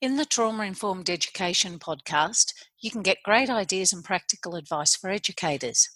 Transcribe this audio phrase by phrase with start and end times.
[0.00, 5.10] In the Trauma Informed Education podcast, you can get great ideas and practical advice for
[5.10, 5.88] educators.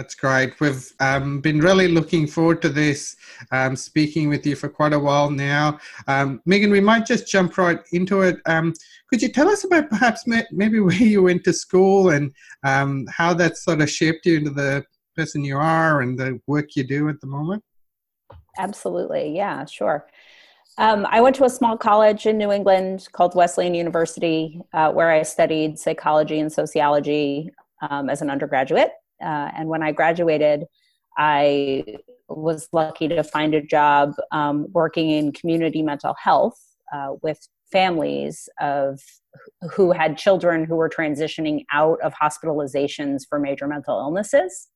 [0.00, 0.58] That's great.
[0.60, 3.16] We've um, been really looking forward to this,
[3.52, 5.78] um, speaking with you for quite a while now.
[6.08, 8.38] Um, Megan, we might just jump right into it.
[8.46, 8.72] Um,
[9.10, 12.32] could you tell us about perhaps maybe where you went to school and
[12.64, 14.86] um, how that sort of shaped you into the
[15.18, 17.62] person you are and the work you do at the moment?
[18.56, 19.36] Absolutely.
[19.36, 20.06] Yeah, sure.
[20.78, 25.10] Um, I went to a small college in New England called Wesleyan University, uh, where
[25.10, 27.50] I studied psychology and sociology
[27.82, 28.92] as an undergraduate.
[29.22, 30.64] Uh, and when I graduated,
[31.16, 31.98] I
[32.28, 36.58] was lucky to find a job um, working in community mental health
[36.92, 39.00] uh, with families of
[39.72, 44.68] who had children who were transitioning out of hospitalizations for major mental illnesses.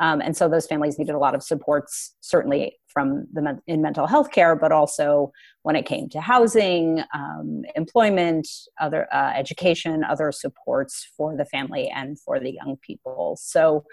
[0.00, 4.06] Um, and so those families needed a lot of supports, certainly from the in mental
[4.06, 8.48] health care, but also when it came to housing, um, employment,
[8.80, 13.38] other uh, education, other supports for the family and for the young people.
[13.40, 13.84] So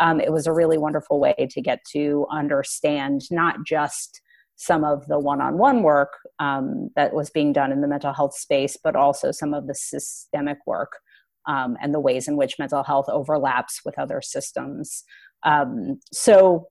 [0.00, 4.20] um, it was a really wonderful way to get to understand not just
[4.56, 8.76] some of the one-on-one work um, that was being done in the mental health space,
[8.82, 10.98] but also some of the systemic work
[11.46, 15.04] um, and the ways in which mental health overlaps with other systems.
[15.44, 16.68] Um, so,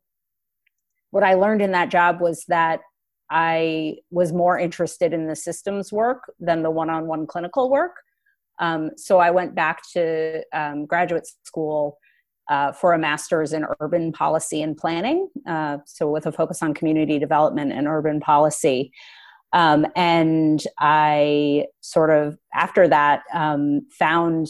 [1.12, 2.82] what I learned in that job was that
[3.30, 7.96] I was more interested in the systems work than the one on one clinical work.
[8.60, 11.98] Um, so, I went back to um, graduate school.
[12.50, 16.74] Uh, for a master's in urban policy and planning, uh, so with a focus on
[16.74, 18.90] community development and urban policy.
[19.54, 24.48] Um, and I sort of, after that, um, found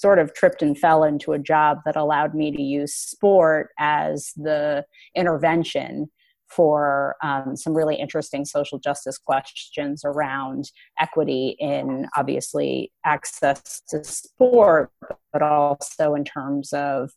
[0.00, 4.32] sort of tripped and fell into a job that allowed me to use sport as
[4.36, 4.84] the
[5.14, 6.10] intervention
[6.48, 14.90] for um, some really interesting social justice questions around equity in obviously access to sport,
[15.32, 17.10] but also in terms of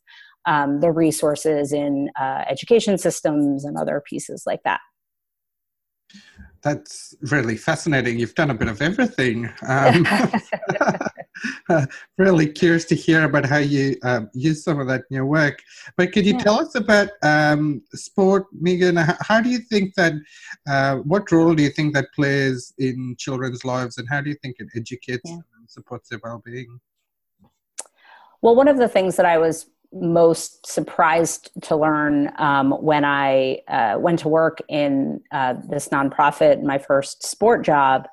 [0.46, 4.80] um, the resources in uh, education systems and other pieces like that
[6.64, 8.18] that's really fascinating.
[8.18, 9.52] You've done a bit of everything.
[9.68, 10.06] Um,
[12.18, 15.62] really curious to hear about how you um, use some of that in your work.
[15.96, 16.42] But could you yeah.
[16.42, 18.96] tell us about um, sport, Megan?
[18.96, 20.14] How do you think that,
[20.68, 24.36] uh, what role do you think that plays in children's lives and how do you
[24.42, 25.34] think it educates yeah.
[25.34, 26.80] and supports their well being?
[28.42, 33.60] Well, one of the things that I was most surprised to learn um, when I
[33.68, 38.08] uh, went to work in uh, this nonprofit, my first sport job,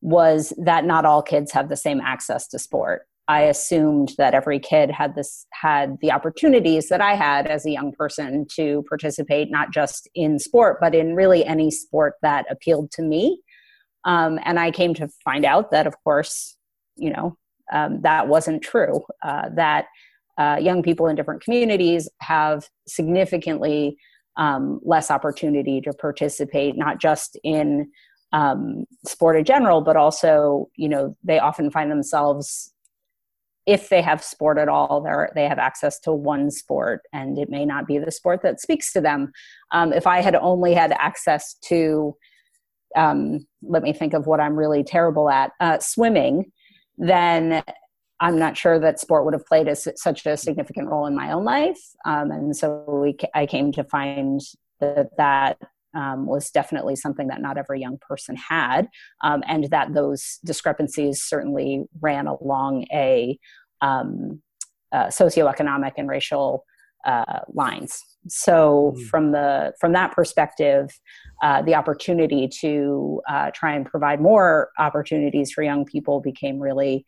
[0.00, 3.06] was that not all kids have the same access to sport.
[3.26, 7.70] I assumed that every kid had this had the opportunities that I had as a
[7.70, 12.90] young person to participate not just in sport but in really any sport that appealed
[12.92, 13.42] to me.
[14.04, 16.56] Um, and I came to find out that, of course,
[16.96, 17.36] you know,
[17.70, 19.02] um, that wasn't true.
[19.22, 19.86] Uh, that
[20.38, 23.98] uh, young people in different communities have significantly
[24.38, 27.90] um, less opportunity to participate, not just in
[28.32, 32.72] um, sport in general, but also, you know, they often find themselves,
[33.66, 37.50] if they have sport at all, they they have access to one sport, and it
[37.50, 39.32] may not be the sport that speaks to them.
[39.72, 42.16] Um, if I had only had access to,
[42.96, 46.50] um, let me think of what I'm really terrible at, uh, swimming,
[46.96, 47.62] then
[48.20, 51.30] I'm not sure that sport would have played a, such a significant role in my
[51.30, 51.78] own life.
[52.04, 54.40] Um, and so we, I came to find
[54.80, 55.58] that that
[55.94, 58.88] um, was definitely something that not every young person had,
[59.22, 63.38] um, and that those discrepancies certainly ran along a
[63.80, 64.42] um,
[64.92, 66.64] uh, socioeconomic and racial
[67.04, 68.02] uh, lines.
[68.28, 69.06] So, mm.
[69.06, 70.90] from the from that perspective,
[71.42, 77.06] uh, the opportunity to uh, try and provide more opportunities for young people became really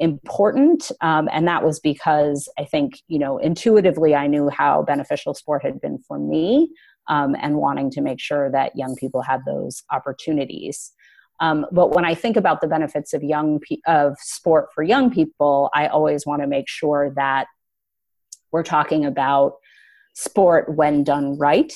[0.00, 5.34] important um, and that was because i think you know intuitively i knew how beneficial
[5.34, 6.70] sport had been for me
[7.10, 10.92] um, and wanting to make sure that young people have those opportunities.
[11.40, 15.10] Um, but when i think about the benefits of young pe- of sport for young
[15.10, 17.46] people i always want to make sure that
[18.52, 19.54] we're talking about
[20.14, 21.72] sport when done right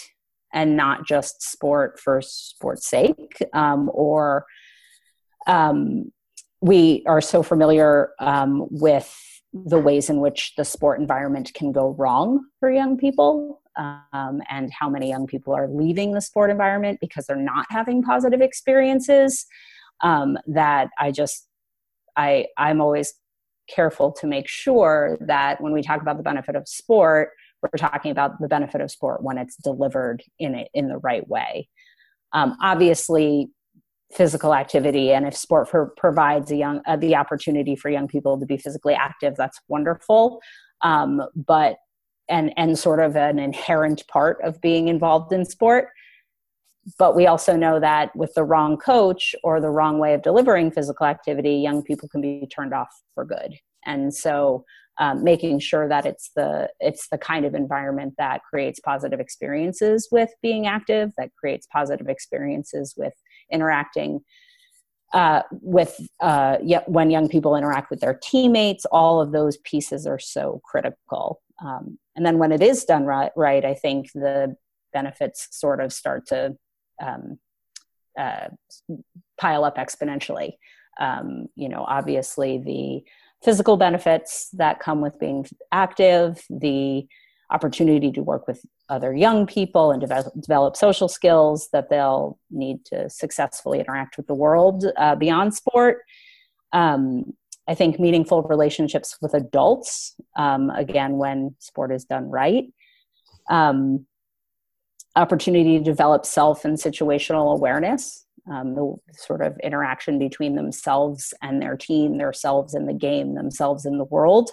[0.53, 4.45] and not just sport for sport's sake um, or
[5.47, 6.13] um,
[6.61, 9.15] we are so familiar um, with
[9.53, 14.71] the ways in which the sport environment can go wrong for young people um, and
[14.79, 19.47] how many young people are leaving the sport environment because they're not having positive experiences
[20.03, 21.49] um, that i just
[22.17, 23.15] i i'm always
[23.69, 27.31] careful to make sure that when we talk about the benefit of sport
[27.73, 31.27] we're talking about the benefit of sport when it's delivered in it in the right
[31.29, 31.69] way.
[32.33, 33.49] Um, obviously
[34.13, 38.47] physical activity and if sport provides a young uh, the opportunity for young people to
[38.47, 40.41] be physically active that's wonderful.
[40.83, 41.77] Um, but
[42.29, 45.89] and and sort of an inherent part of being involved in sport.
[46.99, 50.71] But we also know that with the wrong coach or the wrong way of delivering
[50.71, 53.55] physical activity young people can be turned off for good.
[53.87, 54.65] And so
[54.99, 60.09] um, making sure that it's the it's the kind of environment that creates positive experiences
[60.11, 63.15] with being active that creates positive experiences with
[63.51, 64.21] interacting
[65.13, 70.19] uh, with uh, when young people interact with their teammates all of those pieces are
[70.19, 74.55] so critical um, and then when it is done right, right i think the
[74.93, 76.57] benefits sort of start to
[77.03, 77.39] um,
[78.19, 78.49] uh,
[79.41, 80.53] pile up exponentially
[81.01, 83.03] um, you know obviously the
[83.45, 87.07] physical benefits that come with being active the
[87.51, 92.85] opportunity to work with other young people and develop, develop social skills that they'll need
[92.85, 95.99] to successfully interact with the world uh, beyond sport.
[96.73, 97.35] Um,
[97.67, 102.67] I think meaningful relationships with adults, um, again, when sport is done right.
[103.49, 104.07] Um,
[105.17, 111.63] opportunity to develop self and situational awareness, um, the sort of interaction between themselves and
[111.63, 114.51] their team, themselves in the game, themselves in the world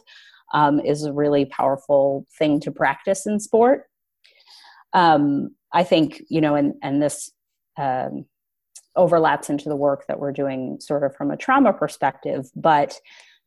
[0.54, 3.86] um, is a really powerful thing to practice in sport.
[4.94, 7.31] Um, I think, you know, and, and this
[7.78, 8.25] um,
[8.95, 12.99] overlaps into the work that we're doing sort of from a trauma perspective, but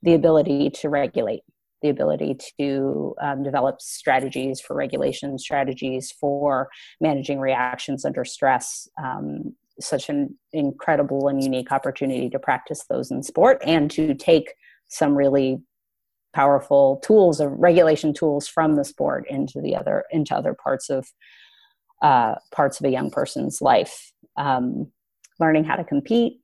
[0.03, 1.43] the ability to regulate,
[1.83, 6.69] the ability to um, develop strategies for regulation, strategies for
[7.01, 13.23] managing reactions under stress, um, such an incredible and unique opportunity to practice those in
[13.23, 14.55] sport and to take
[14.89, 15.61] some really
[16.33, 21.09] powerful tools of regulation tools from the sport into the other into other parts of
[22.03, 24.13] uh, parts of a young person's life.
[24.37, 24.91] Um,
[25.41, 26.41] learning how to compete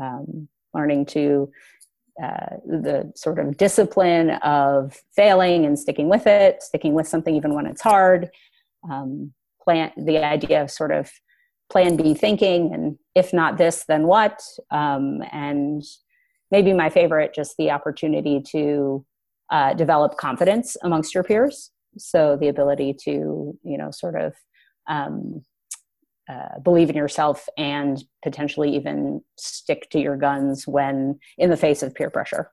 [0.00, 1.50] um, learning to
[2.22, 7.54] uh, the sort of discipline of failing and sticking with it sticking with something even
[7.54, 8.30] when it's hard
[8.90, 11.10] um, plan the idea of sort of
[11.70, 14.40] plan b thinking and if not this then what
[14.70, 15.82] um, and
[16.50, 19.04] maybe my favorite just the opportunity to
[19.50, 21.70] uh, develop confidence amongst your peers.
[21.98, 24.34] So the ability to, you know, sort of
[24.88, 25.44] um,
[26.28, 31.82] uh, believe in yourself and potentially even stick to your guns when in the face
[31.82, 32.50] of peer pressure.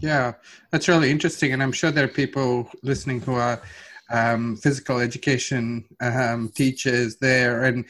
[0.00, 0.34] Yeah,
[0.70, 1.52] that's really interesting.
[1.52, 3.60] And I'm sure there are people listening who are
[4.10, 7.64] um, physical education um, teachers there.
[7.64, 7.84] And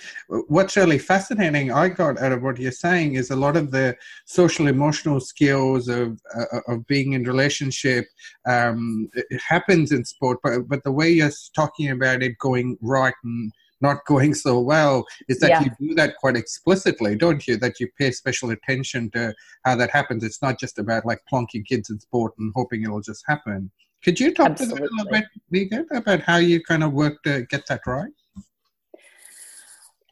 [0.48, 3.96] what's really fascinating, I got out of what you're saying, is a lot of the
[4.26, 8.06] social emotional skills of uh, of being in relationship
[8.46, 9.08] um,
[9.46, 14.04] happens in sport, but but the way you're talking about it going right and not
[14.06, 15.64] going so well is that yeah.
[15.64, 17.56] you do that quite explicitly, don't you?
[17.56, 20.24] That you pay special attention to how that happens.
[20.24, 23.70] It's not just about like plonking kids in sport and hoping it'll just happen.
[24.04, 24.76] Could you talk Absolutely.
[24.76, 27.80] to that a little bit, Megan, about how you kind of work to get that
[27.86, 28.12] right?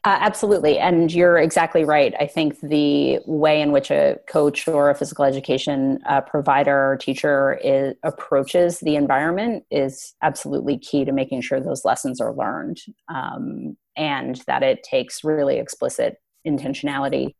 [0.07, 0.79] Uh, absolutely.
[0.79, 2.13] And you're exactly right.
[2.17, 6.95] I think the way in which a coach or a physical education uh, provider or
[6.95, 12.77] teacher is, approaches the environment is absolutely key to making sure those lessons are learned
[13.13, 16.15] um, and that it takes really explicit
[16.47, 17.35] intentionality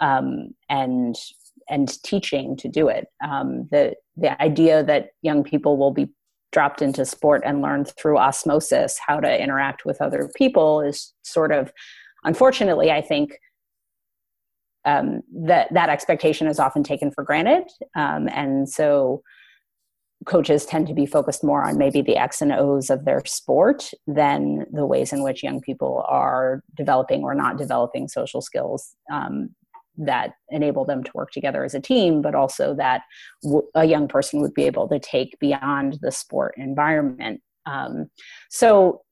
[0.00, 1.14] um, and
[1.68, 3.06] and teaching to do it.
[3.22, 6.08] Um, the the idea that young people will be
[6.52, 11.52] dropped into sport and learned through osmosis how to interact with other people is sort
[11.52, 11.72] of
[12.24, 13.38] unfortunately, I think
[14.84, 17.64] um, that that expectation is often taken for granted,
[17.94, 19.22] um, and so
[20.26, 23.90] coaches tend to be focused more on maybe the X and O's of their sport
[24.06, 29.50] than the ways in which young people are developing or not developing social skills um,
[30.00, 33.02] that enable them to work together as a team, but also that
[33.42, 37.40] w- a young person would be able to take beyond the sport environment.
[37.66, 38.10] Um,
[38.48, 39.02] so,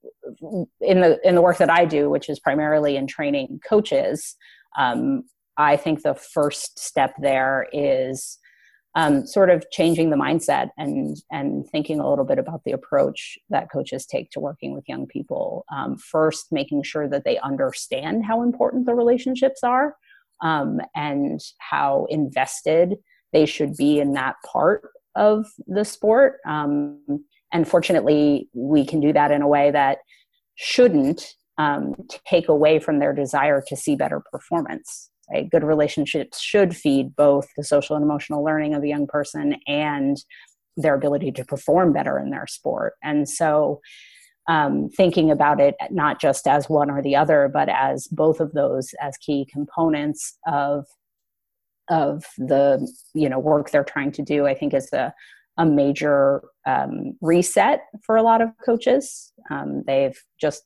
[0.81, 4.35] in the in the work that I do, which is primarily in training coaches,
[4.77, 5.23] um,
[5.57, 8.39] I think the first step there is
[8.95, 13.37] um, sort of changing the mindset and and thinking a little bit about the approach
[13.49, 15.65] that coaches take to working with young people.
[15.71, 19.95] Um, first, making sure that they understand how important the relationships are
[20.41, 22.95] um, and how invested
[23.33, 26.37] they should be in that part of the sport.
[26.47, 27.01] Um,
[27.51, 29.99] and fortunately, we can do that in a way that
[30.55, 31.95] shouldn't um,
[32.27, 35.09] take away from their desire to see better performance.
[35.31, 35.49] Right?
[35.49, 40.17] Good relationships should feed both the social and emotional learning of a young person and
[40.75, 42.93] their ability to perform better in their sport.
[43.03, 43.81] And so,
[44.49, 48.51] um, thinking about it not just as one or the other, but as both of
[48.53, 50.85] those as key components of
[51.87, 55.13] of the you know work they're trying to do, I think is a
[55.57, 59.31] a major um, reset for a lot of coaches.
[59.51, 60.63] Um, they've just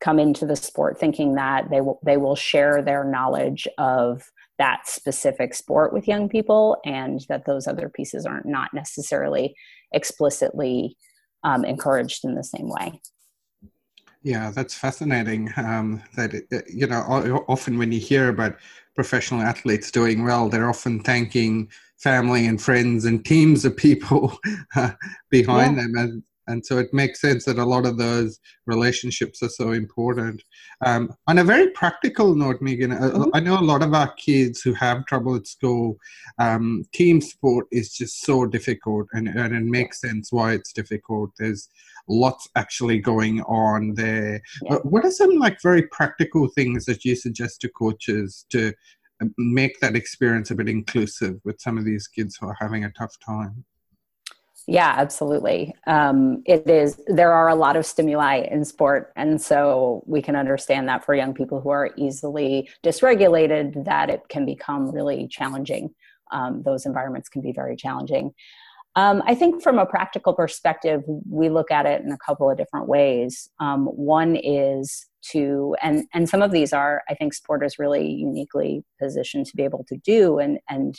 [0.00, 4.24] come into the sport thinking that they will they will share their knowledge of
[4.58, 9.54] that specific sport with young people, and that those other pieces aren't not necessarily
[9.92, 10.96] explicitly
[11.46, 13.00] um, encouraged in the same way.
[14.22, 15.52] Yeah, that's fascinating.
[15.56, 16.34] Um, that
[16.68, 18.56] you know, often when you hear about
[18.96, 24.36] professional athletes doing well, they're often thanking family and friends and teams of people
[24.76, 24.90] uh,
[25.30, 25.82] behind yeah.
[25.82, 29.72] them and and so it makes sense that a lot of those relationships are so
[29.72, 30.42] important.
[30.84, 33.30] Um, on a very practical note, Megan, mm-hmm.
[33.34, 35.96] I know a lot of our kids who have trouble at school.
[36.38, 41.30] Um, team sport is just so difficult, and, and it makes sense why it's difficult.
[41.38, 41.68] There's
[42.08, 44.40] lots actually going on there.
[44.62, 44.76] Yeah.
[44.82, 48.72] What are some like very practical things that you suggest to coaches to
[49.38, 52.92] make that experience a bit inclusive with some of these kids who are having a
[52.92, 53.64] tough time
[54.66, 55.74] yeah absolutely.
[55.86, 60.36] Um, it is there are a lot of stimuli in sport and so we can
[60.36, 65.94] understand that for young people who are easily dysregulated that it can become really challenging.
[66.32, 68.34] Um, those environments can be very challenging.
[68.96, 72.56] Um, I think from a practical perspective, we look at it in a couple of
[72.56, 73.50] different ways.
[73.60, 78.08] Um, one is to, and and some of these are, I think, sport is really
[78.08, 80.98] uniquely positioned to be able to do, and and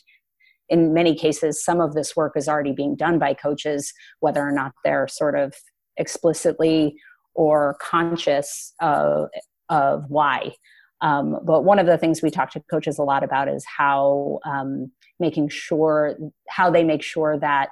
[0.69, 4.51] in many cases, some of this work is already being done by coaches, whether or
[4.51, 5.53] not they're sort of
[5.97, 6.95] explicitly
[7.35, 9.29] or conscious of
[9.69, 10.53] of why.
[11.01, 14.39] Um, but one of the things we talk to coaches a lot about is how
[14.45, 16.17] um, making sure
[16.49, 17.69] how they make sure that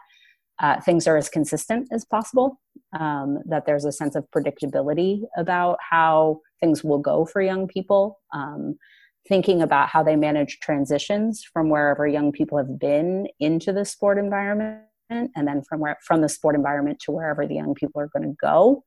[0.61, 2.59] uh, things are as consistent as possible,
[2.97, 8.19] um, that there's a sense of predictability about how things will go for young people.
[9.27, 14.17] Thinking about how they manage transitions from wherever young people have been into the sport
[14.17, 18.09] environment and then from where from the sport environment to wherever the young people are
[18.09, 18.83] going to go.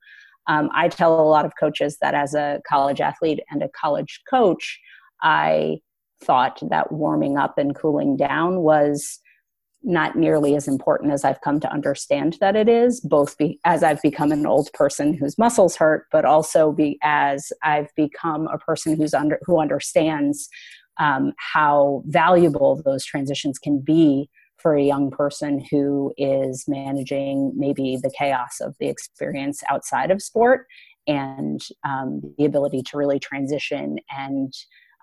[0.47, 4.23] Um, i tell a lot of coaches that as a college athlete and a college
[4.31, 4.81] coach
[5.23, 5.79] i
[6.25, 9.21] thought that warming up and cooling down was
[9.83, 13.83] not nearly as important as I've come to understand that it is, both be, as
[13.83, 18.59] I've become an old person whose muscles hurt, but also be as I've become a
[18.59, 20.49] person who's under who understands
[20.99, 27.97] um, how valuable those transitions can be for a young person who is managing maybe
[28.03, 30.67] the chaos of the experience outside of sport
[31.07, 34.53] and um, the ability to really transition and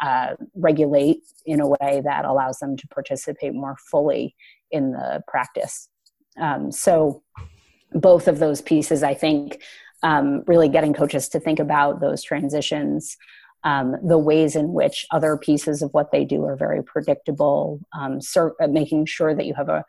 [0.01, 4.35] uh, regulate in a way that allows them to participate more fully
[4.71, 5.89] in the practice.
[6.39, 7.23] Um, so
[7.93, 9.61] both of those pieces, I think,
[10.03, 13.17] um, really getting coaches to think about those transitions
[13.65, 18.21] um, the ways in which other pieces of what they do are very predictable, um,
[18.21, 19.83] ser- uh, making sure that you have a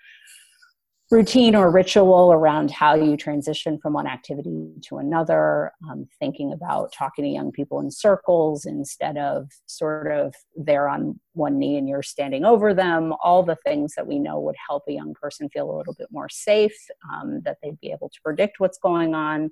[1.10, 6.92] routine or ritual around how you transition from one activity to another, um, thinking about
[6.92, 11.88] talking to young people in circles instead of sort of they're on one knee and
[11.88, 15.48] you're standing over them, all the things that we know would help a young person
[15.50, 16.76] feel a little bit more safe,
[17.12, 19.50] um, that they'd be able to predict what's going on.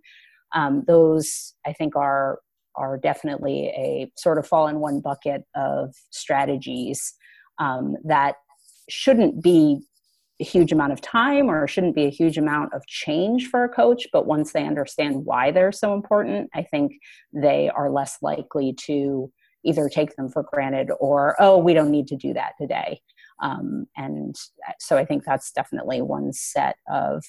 [0.54, 2.40] Um, those, I think, are
[2.76, 7.14] are definitely a sort of fall in one bucket of strategies
[7.60, 8.34] um, that
[8.88, 9.80] shouldn't be
[10.40, 13.68] a huge amount of time or shouldn't be a huge amount of change for a
[13.68, 16.92] coach but once they understand why they're so important i think
[17.32, 19.30] they are less likely to
[19.64, 23.00] either take them for granted or oh we don't need to do that today.
[23.42, 24.36] Um, and
[24.78, 27.24] so i think that's definitely one set of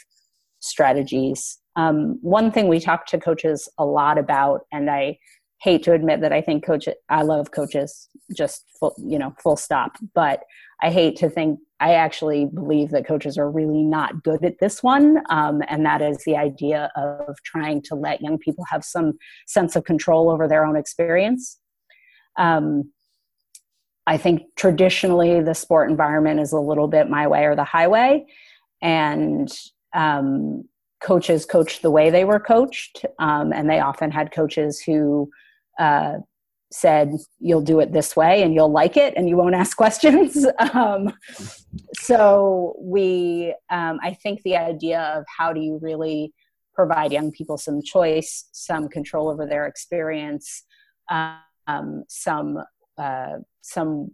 [0.59, 1.59] strategies.
[1.75, 5.17] Um, one thing we talk to coaches a lot about and i
[5.61, 9.55] hate to admit that I think coach I love coaches just full, you know full
[9.55, 10.41] stop but
[10.81, 14.81] I hate to think I actually believe that coaches are really not good at this
[14.81, 19.13] one um, and that is the idea of trying to let young people have some
[19.45, 21.59] sense of control over their own experience.
[22.37, 22.91] Um,
[24.07, 28.25] I think traditionally the sport environment is a little bit my way or the highway
[28.81, 29.51] and
[29.93, 30.63] um,
[31.01, 35.29] coaches coached the way they were coached um, and they often had coaches who
[35.79, 36.17] uh,
[36.75, 40.45] said you'll do it this way and you'll like it and you won't ask questions.
[40.73, 41.13] Um,
[41.93, 46.33] so we um, i think the idea of how do you really
[46.73, 50.63] provide young people some choice some control over their experience
[51.09, 52.59] um, some
[52.97, 54.11] uh, some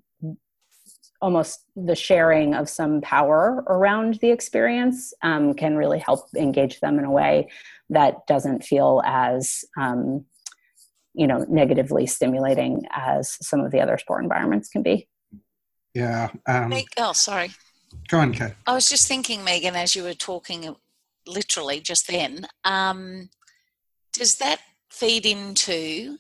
[1.21, 6.97] almost the sharing of some power around the experience um, can really help engage them
[6.97, 7.47] in a way
[7.89, 10.25] that doesn't feel as um,
[11.13, 15.07] you know negatively stimulating as some of the other sport environments can be
[15.93, 17.51] yeah um, oh sorry
[18.07, 18.53] go on Kate.
[18.65, 20.75] i was just thinking megan as you were talking
[21.27, 23.29] literally just then um,
[24.13, 26.17] does that feed into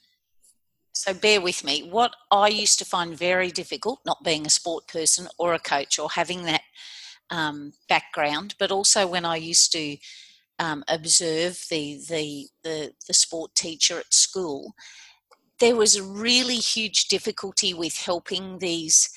[0.93, 4.87] so bear with me what i used to find very difficult not being a sport
[4.87, 6.61] person or a coach or having that
[7.29, 9.97] um, background but also when i used to
[10.61, 14.75] um, observe the, the, the, the sport teacher at school,
[15.59, 19.09] there was a really huge difficulty with helping these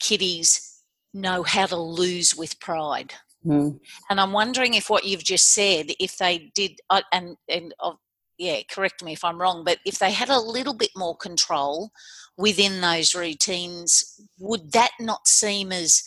[0.00, 3.12] kiddies know how to lose with pride.
[3.44, 3.78] Mm.
[4.08, 7.92] And I'm wondering if what you've just said, if they did, uh, and, and uh,
[8.38, 11.90] yeah, correct me if I'm wrong, but if they had a little bit more control
[12.38, 16.02] within those routines, would that not seem as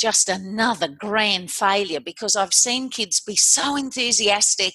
[0.00, 4.74] just another grand failure because I've seen kids be so enthusiastic,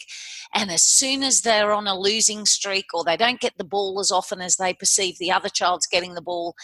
[0.54, 4.00] and as soon as they're on a losing streak or they don't get the ball
[4.00, 6.56] as often as they perceive the other child's getting the ball,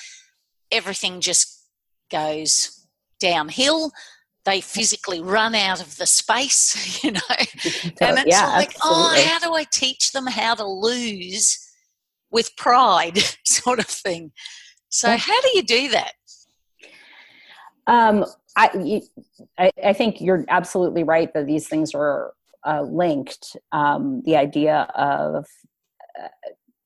[0.71, 1.65] everything just
[2.11, 2.87] goes
[3.19, 3.91] downhill.
[4.43, 7.19] They physically run out of the space, you know.
[8.01, 9.19] and it's yeah, like, oh, absolutely.
[9.19, 11.59] oh, how do I teach them how to lose
[12.31, 14.31] with pride, sort of thing?
[14.89, 16.13] So, how do you do that?
[17.87, 19.01] Um, I,
[19.57, 22.33] I, I think you're absolutely right that these things are
[22.65, 23.55] uh, linked.
[23.71, 25.45] Um, the idea of
[26.21, 26.27] uh,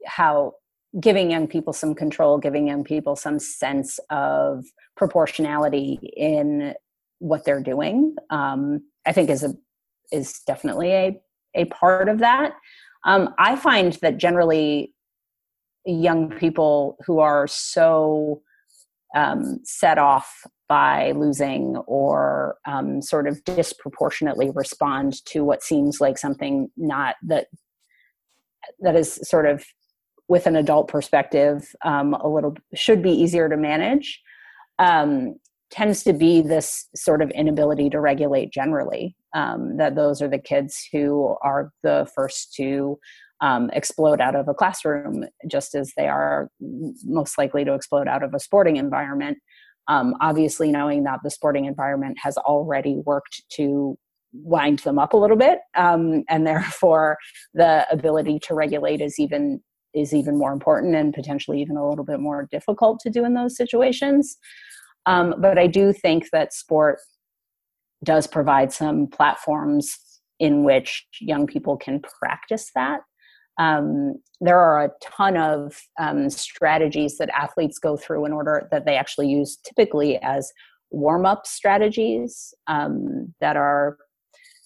[0.06, 0.54] how
[1.00, 6.74] giving young people some control, giving young people some sense of proportionality in
[7.20, 9.54] what they're doing, um, I think is a
[10.12, 11.22] is definitely a
[11.56, 12.54] a part of that.
[13.06, 14.94] Um, I find that generally
[15.86, 18.42] young people who are so
[19.16, 26.18] um, set off by losing or um, sort of disproportionately respond to what seems like
[26.18, 27.48] something not that
[28.80, 29.64] that is sort of
[30.28, 34.20] with an adult perspective um, a little should be easier to manage
[34.80, 35.36] um,
[35.72, 40.40] tends to be this sort of inability to regulate generally um, that those are the
[40.40, 42.98] kids who are the first to
[43.42, 46.50] um, explode out of a classroom just as they are
[47.04, 49.38] most likely to explode out of a sporting environment
[49.88, 53.98] um, obviously, knowing that the sporting environment has already worked to
[54.34, 57.18] wind them up a little bit, um, and therefore
[57.54, 59.62] the ability to regulate is even
[59.94, 63.34] is even more important and potentially even a little bit more difficult to do in
[63.34, 64.38] those situations.
[65.06, 67.00] Um, but I do think that sport
[68.04, 69.98] does provide some platforms
[70.40, 73.02] in which young people can practice that
[73.58, 78.86] um, there are a ton of um, strategies that athletes go through in order that
[78.86, 80.52] they actually use typically as
[80.92, 83.98] warm-up strategies um, that are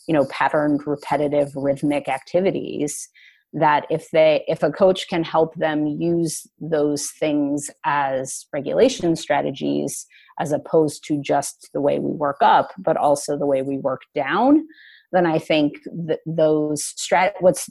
[0.08, 3.08] you know patterned repetitive rhythmic activities
[3.54, 10.06] that if they if a coach can help them use those things as regulation strategies
[10.40, 14.02] as opposed to just the way we work up but also the way we work
[14.14, 14.66] down
[15.12, 17.70] then i think that those strat what's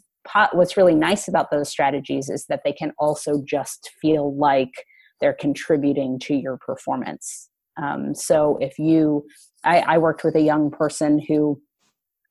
[0.52, 4.72] what's really nice about those strategies is that they can also just feel like
[5.20, 7.48] they're contributing to your performance.
[7.80, 9.26] Um, so if you
[9.64, 11.60] I, I worked with a young person who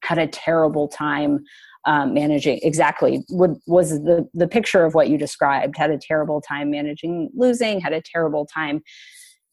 [0.04, 1.44] had a terrible time
[1.86, 6.42] um, managing exactly what was the the picture of what you described had a terrible
[6.42, 8.82] time managing losing had a terrible time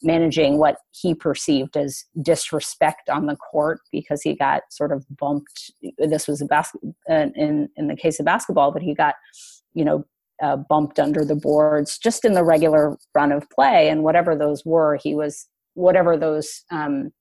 [0.04, 5.72] managing what he perceived as disrespect on the court because he got sort of bumped.
[5.98, 6.64] This was a uh,
[7.34, 9.14] in in the case of basketball but he got
[9.74, 10.04] you know
[10.42, 13.88] uh, bumped under the boards just in the regular run of play.
[13.88, 17.12] And whatever those were he was whatever those um,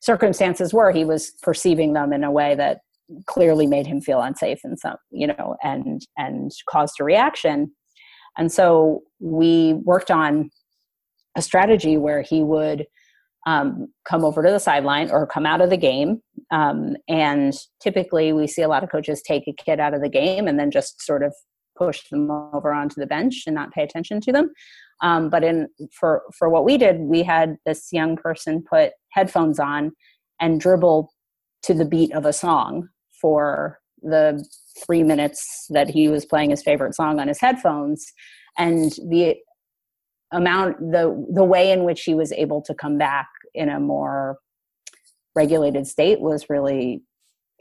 [0.00, 2.80] circumstances were he was perceiving them in a way that
[3.26, 7.72] clearly made him feel unsafe and some you know and and caused a reaction.
[8.38, 10.50] And so we worked on
[11.36, 12.86] a strategy where he would
[13.46, 16.22] um, come over to the sideline or come out of the game.
[16.50, 20.08] Um, and typically we see a lot of coaches take a kid out of the
[20.08, 21.34] game and then just sort of
[21.76, 24.52] push them over onto the bench and not pay attention to them.
[25.02, 25.68] Um, but in
[25.98, 29.90] for for what we did we had this young person put headphones on
[30.40, 31.12] and dribble
[31.64, 32.88] to the beat of a song
[33.20, 34.44] for the
[34.84, 38.04] three minutes that he was playing his favorite song on his headphones.
[38.58, 39.36] And the
[40.32, 44.38] amount the the way in which he was able to come back in a more
[45.34, 47.02] regulated state was really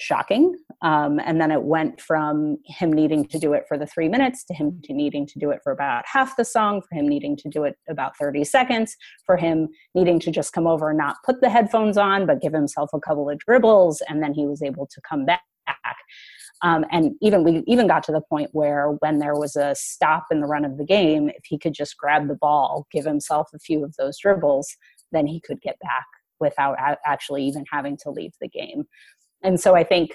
[0.02, 0.56] shocking.
[0.82, 4.44] Um, and then it went from him needing to do it for the three minutes
[4.46, 7.38] to him to needing to do it for about half the song for him needing
[7.38, 11.18] to do it about 30 seconds for him needing to just come over and not
[11.24, 14.64] put the headphones on but give himself a couple of dribbles and then he was
[14.64, 15.42] able to come back
[16.64, 20.26] um, and even we even got to the point where when there was a stop
[20.32, 23.50] in the run of the game if he could just grab the ball give himself
[23.54, 24.76] a few of those dribbles
[25.12, 26.06] then he could get back
[26.40, 28.86] without actually even having to leave the game.
[29.44, 30.12] And so i think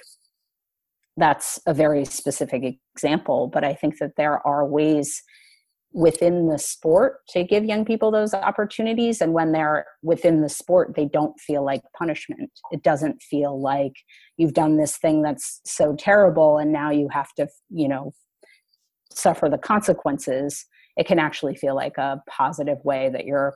[1.16, 5.22] that's a very specific example but i think that there are ways
[5.96, 9.22] within the sport to give young people those opportunities.
[9.22, 12.50] And when they're within the sport they don't feel like punishment.
[12.70, 13.94] It doesn't feel like
[14.36, 18.12] you've done this thing that's so terrible and now you have to you know
[19.10, 20.66] suffer the consequences.
[20.98, 23.54] It can actually feel like a positive way that you're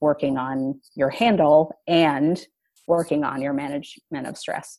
[0.00, 2.44] working on your handle and
[2.88, 4.78] working on your management of stress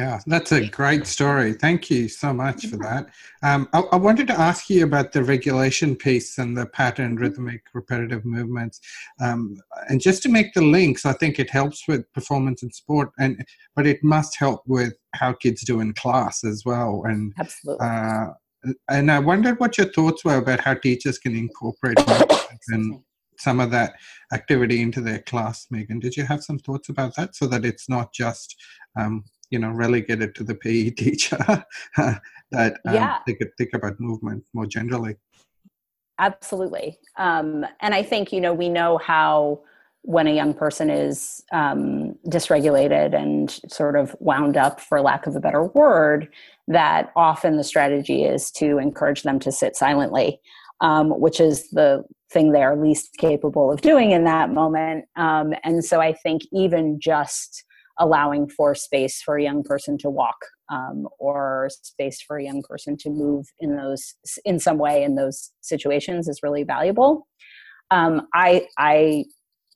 [0.00, 1.52] yeah, that's a great story.
[1.52, 3.10] Thank you so much for that.
[3.42, 7.22] Um, I, I, wanted to ask you about the regulation piece and the pattern, mm-hmm.
[7.24, 8.80] rhythmic, repetitive movements.
[9.20, 9.56] Um,
[9.88, 13.44] and just to make the links, I think it helps with performance in sport, and
[13.76, 17.02] but it must help with how kids do in class as well.
[17.04, 17.86] And absolutely.
[17.86, 18.26] Uh,
[18.88, 21.98] and I wondered what your thoughts were about how teachers can incorporate
[22.68, 23.02] and
[23.38, 23.94] some of that
[24.32, 25.66] activity into their class.
[25.70, 28.56] Megan, did you have some thoughts about that, so that it's not just
[28.98, 31.64] um, you know relegated to the PE teacher
[31.96, 33.18] that um, yeah.
[33.26, 35.16] they could think about movement more generally.
[36.18, 39.60] Absolutely, um, and I think you know we know how
[40.02, 45.36] when a young person is um, dysregulated and sort of wound up, for lack of
[45.36, 46.28] a better word,
[46.68, 50.40] that often the strategy is to encourage them to sit silently,
[50.80, 55.04] um, which is the thing they are least capable of doing in that moment.
[55.16, 57.64] Um, and so I think even just
[58.00, 60.38] allowing for space for a young person to walk
[60.72, 65.14] um, or space for a young person to move in those in some way in
[65.14, 67.28] those situations is really valuable.
[67.92, 69.24] Um, i i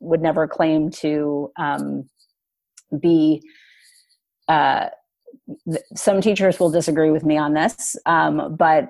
[0.01, 2.09] would never claim to um,
[3.01, 3.43] be
[4.49, 4.89] uh,
[5.95, 8.89] some teachers will disagree with me on this um, but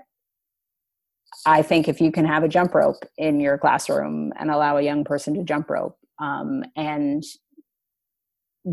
[1.47, 4.83] i think if you can have a jump rope in your classroom and allow a
[4.83, 7.23] young person to jump rope um, and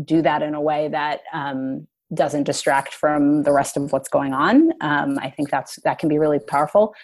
[0.04, 4.32] do that in a way that um, doesn't distract from the rest of what's going
[4.32, 4.72] on.
[4.80, 6.94] Um, I think that's that can be really powerful.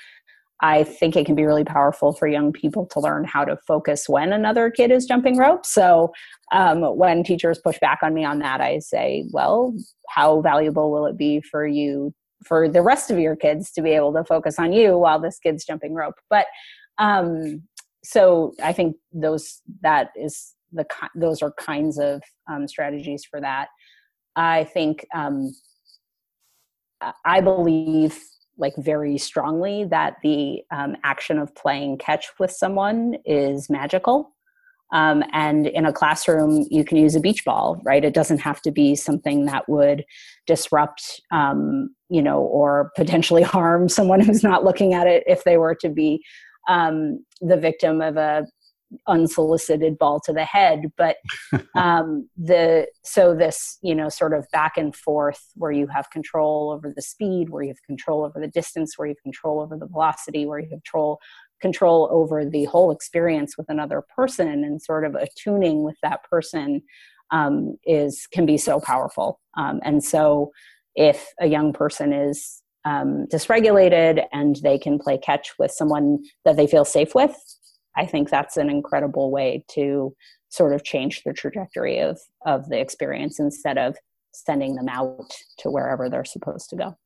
[0.61, 4.09] I think it can be really powerful for young people to learn how to focus
[4.09, 5.64] when another kid is jumping rope.
[5.64, 6.12] So
[6.51, 9.72] um, when teachers push back on me on that, I say, well,
[10.09, 12.12] how valuable will it be for you,
[12.44, 15.38] for the rest of your kids to be able to focus on you while this
[15.38, 16.16] kid's jumping rope?
[16.29, 16.46] But
[16.98, 17.62] um,
[18.03, 23.68] so I think those that is the those are kinds of um, strategies for that.
[24.37, 25.52] I think um,
[27.24, 28.18] I believe
[28.59, 34.35] like very strongly that the um, action of playing catch with someone is magical.
[34.92, 38.04] Um, and in a classroom, you can use a beach ball, right?
[38.04, 40.04] It doesn't have to be something that would
[40.46, 45.57] disrupt, um, you know, or potentially harm someone who's not looking at it if they
[45.57, 46.22] were to be
[46.68, 48.46] um, the victim of a
[49.07, 51.16] unsolicited ball to the head but
[51.74, 56.70] um, the so this you know sort of back and forth where you have control
[56.70, 59.77] over the speed where you have control over the distance where you have control over
[59.77, 61.18] the velocity where you have control
[61.61, 66.83] control over the whole experience with another person and sort of attuning with that person
[67.31, 69.40] um, is can be so powerful.
[69.57, 70.51] Um, and so
[70.94, 76.57] if a young person is um, dysregulated and they can play catch with someone that
[76.57, 77.37] they feel safe with
[77.99, 80.15] I think that's an incredible way to
[80.51, 83.97] sort of change the trajectory of of the experience instead of
[84.33, 86.97] sending them out to wherever they're supposed to go.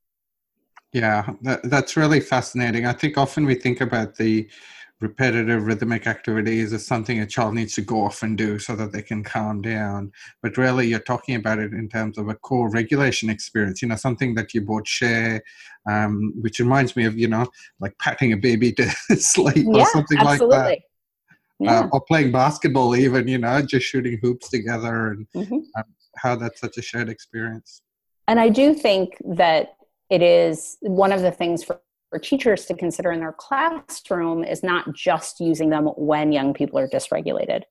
[0.93, 2.85] Yeah, that, that's really fascinating.
[2.85, 4.49] I think often we think about the
[5.03, 8.93] repetitive rhythmic activities is something a child needs to go off and do so that
[8.93, 10.13] they can calm down.
[10.43, 13.97] But really, you're talking about it in terms of a core regulation experience, you know,
[13.97, 15.43] something that you both share,
[15.91, 17.47] um, which reminds me of, you know,
[17.81, 20.57] like patting a baby to sleep yeah, or something absolutely.
[20.57, 20.79] like that.
[21.59, 21.81] Yeah.
[21.81, 25.55] Uh, or playing basketball, even, you know, just shooting hoops together and mm-hmm.
[25.55, 25.85] um,
[26.17, 27.83] how that's such a shared experience.
[28.29, 29.77] And I do think that
[30.11, 31.81] it is one of the things for
[32.13, 36.79] for teachers to consider in their classroom is not just using them when young people
[36.79, 37.63] are dysregulated,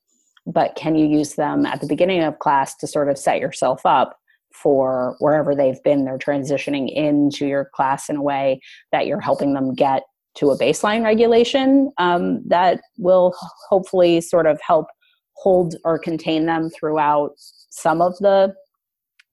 [0.47, 3.85] but can you use them at the beginning of class to sort of set yourself
[3.85, 4.17] up
[4.51, 6.05] for wherever they've been?
[6.05, 10.01] They're transitioning into your class in a way that you're helping them get
[10.37, 13.35] to a baseline regulation um, that will
[13.69, 14.87] hopefully sort of help
[15.35, 18.55] hold or contain them throughout some of the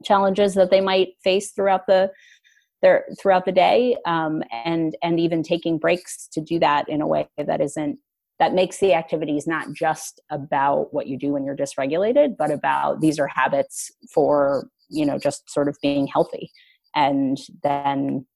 [0.05, 2.11] challenges that they might face throughout the
[2.83, 7.07] there throughout the day um, and and even taking breaks to do that in a
[7.07, 7.99] way that isn't
[8.39, 13.01] that makes the activities not just about what you do when you're dysregulated but about
[13.01, 16.51] these are habits for you know just sort of being healthy.
[16.95, 18.27] And then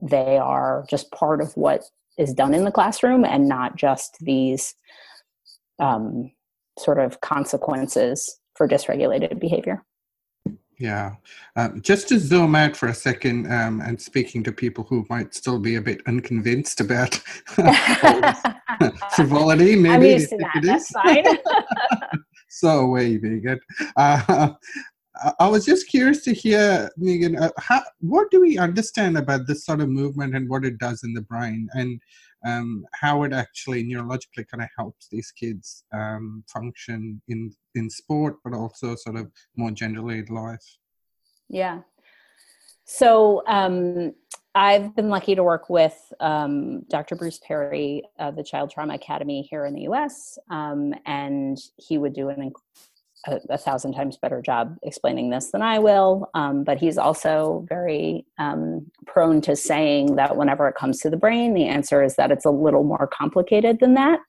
[0.00, 1.82] they are just part of what
[2.16, 4.74] is done in the classroom and not just these
[5.78, 6.32] um,
[6.78, 9.84] sort of consequences for dysregulated behavior
[10.78, 11.14] yeah.
[11.56, 15.34] Um, just to zoom out for a second um, and speaking to people who might
[15.34, 17.14] still be a bit unconvinced about
[19.14, 19.94] frivolity, maybe.
[19.94, 20.60] I'm used to that.
[20.62, 21.24] That's fine.
[22.48, 23.58] so way Megan.
[23.96, 24.50] Uh,
[25.40, 29.64] I was just curious to hear, Megan, uh, how, what do we understand about this
[29.64, 31.68] sort of movement and what it does in the brain?
[31.72, 32.00] And
[32.46, 38.36] um, how it actually neurologically kind of helps these kids um, function in in sport,
[38.44, 40.78] but also sort of more generally in life.
[41.48, 41.80] Yeah.
[42.84, 44.14] So um,
[44.54, 47.16] I've been lucky to work with um, Dr.
[47.16, 52.14] Bruce Perry of the Child Trauma Academy here in the U.S., um, and he would
[52.14, 52.40] do an
[53.26, 56.30] a, a, thousand times better job explaining this than I will.
[56.34, 61.16] Um, but he's also very um, prone to saying that whenever it comes to the
[61.16, 64.20] brain, the answer is that it's a little more complicated than that.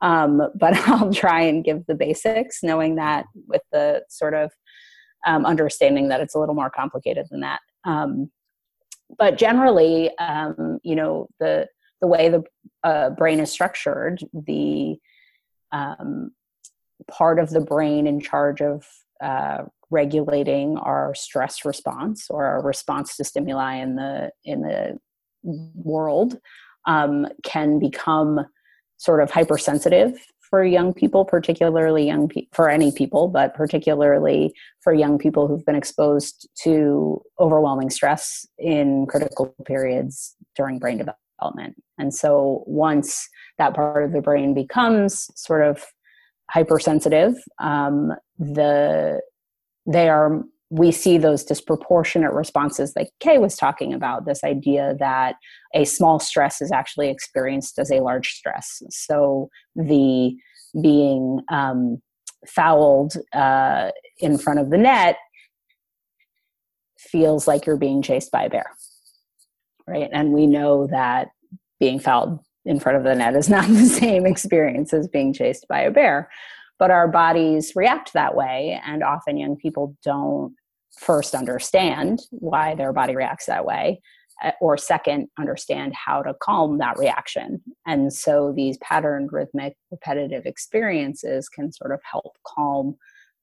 [0.00, 4.52] Um, but I'll try and give the basics, knowing that with the sort of
[5.26, 7.60] um, understanding that it's a little more complicated than that.
[7.84, 8.30] Um,
[9.18, 10.10] but generally,
[10.82, 11.68] you know, the
[12.00, 12.42] the way the
[12.84, 14.96] uh, brain is structured, the
[15.72, 16.32] um,
[17.10, 18.86] part of the brain in charge of
[19.22, 24.98] uh, regulating our stress response or our response to stimuli in the in the
[25.74, 26.38] world
[26.86, 28.40] um, can become
[28.96, 34.92] sort of hypersensitive for young people particularly young pe- for any people but particularly for
[34.92, 41.76] young people who've been exposed to overwhelming stress in critical periods during brain development.
[41.98, 43.28] And so once
[43.58, 45.84] that part of the brain becomes sort of
[46.50, 49.20] hypersensitive, um, the
[49.86, 55.36] they are we see those disproportionate responses like Kay was talking about this idea that
[55.74, 58.82] a small stress is actually experienced as a large stress.
[58.90, 60.34] So the
[60.82, 62.02] being um,
[62.48, 65.16] fouled uh, in front of the net
[66.98, 68.66] feels like you're being chased by a bear,
[69.86, 70.10] right?
[70.12, 71.28] And we know that
[71.78, 75.66] being fouled in front of the net is not the same experience as being chased
[75.68, 76.28] by a bear.
[76.78, 80.54] But our bodies react that way, and often young people don't
[80.98, 84.00] first understand why their body reacts that way,
[84.42, 87.62] eh, or second, understand how to calm that reaction.
[87.86, 92.96] And so these patterned, rhythmic, repetitive experiences can sort of help calm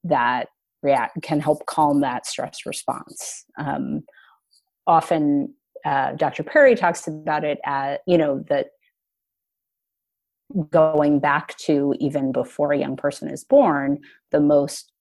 [0.03, 0.49] that
[0.83, 3.45] react, can help calm that stress response.
[3.57, 4.03] Um,
[4.85, 5.55] often,
[5.85, 6.43] uh, Dr.
[6.43, 8.67] Perry talks about it as, you know, that
[10.69, 13.99] going back to even before a young person is born,
[14.31, 14.91] the most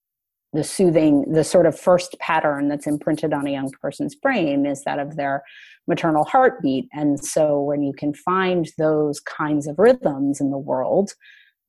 [0.53, 4.83] the soothing, the sort of first pattern that's imprinted on a young person's brain is
[4.83, 5.43] that of their
[5.87, 6.87] maternal heartbeat.
[6.93, 11.13] And so when you can find those kinds of rhythms in the world,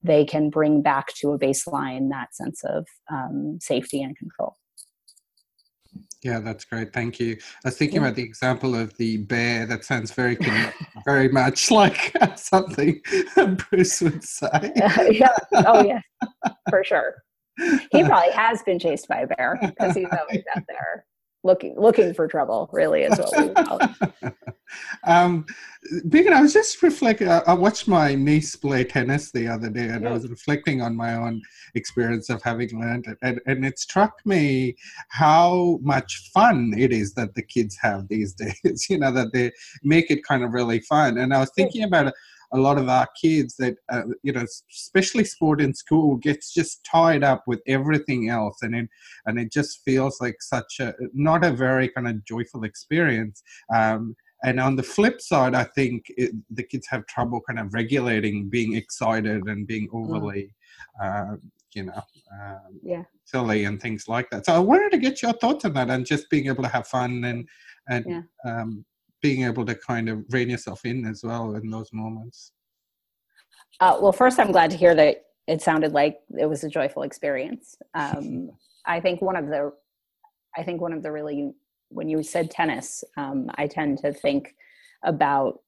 [0.02, 4.56] they can bring back to a baseline that sense of um, safety and control.
[6.24, 6.94] Yeah, that's great.
[6.94, 7.36] Thank you.
[7.64, 8.08] I was thinking yeah.
[8.08, 9.66] about the example of the bear.
[9.66, 10.38] That sounds very,
[11.04, 13.00] very much like something
[13.70, 14.48] Bruce would say.
[14.48, 15.36] Uh, yeah.
[15.52, 16.00] Oh, yeah,
[16.70, 17.22] for sure.
[17.92, 21.04] He probably has been chased by a bear because he's always out there
[21.44, 22.68] looking looking for trouble.
[22.72, 24.34] Really, is what we call it.
[25.04, 25.46] um,
[26.04, 27.28] Megan, I was just reflecting.
[27.28, 31.14] I watched my niece play tennis the other day, and I was reflecting on my
[31.14, 31.42] own
[31.74, 34.74] experience of having learned it, and, and it struck me
[35.08, 38.32] how much fun it is that the kids have these
[38.64, 38.86] days.
[38.88, 39.52] you know that they
[39.82, 41.18] make it kind of really fun.
[41.18, 42.14] And I was thinking about it
[42.54, 46.84] a lot of our kids that uh, you know especially sport in school gets just
[46.84, 48.88] tied up with everything else and it
[49.26, 53.42] and it just feels like such a not a very kind of joyful experience
[53.74, 54.14] um,
[54.44, 58.48] and on the flip side i think it, the kids have trouble kind of regulating
[58.48, 60.02] being excited and being mm.
[60.02, 60.54] overly
[61.02, 61.32] mm.
[61.32, 61.36] uh,
[61.74, 62.02] you know
[62.40, 65.72] um, yeah silly and things like that so i wanted to get your thoughts on
[65.72, 67.48] that and just being able to have fun and
[67.88, 68.22] and yeah.
[68.46, 68.84] um,
[69.24, 72.52] being able to kind of rein yourself in as well in those moments?
[73.80, 77.04] Uh, well, first, I'm glad to hear that it sounded like it was a joyful
[77.04, 77.74] experience.
[77.94, 78.50] Um,
[78.86, 79.72] I think one of the,
[80.54, 81.54] I think one of the really,
[81.88, 84.54] when you said tennis, um, I tend to think
[85.02, 85.60] about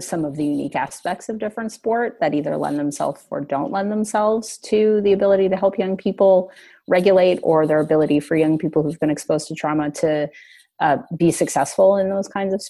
[0.00, 3.92] some of the unique aspects of different sport that either lend themselves or don't lend
[3.92, 6.50] themselves to the ability to help young people
[6.88, 10.28] regulate or their ability for young people who've been exposed to trauma to
[10.80, 12.62] uh, be successful in those kinds of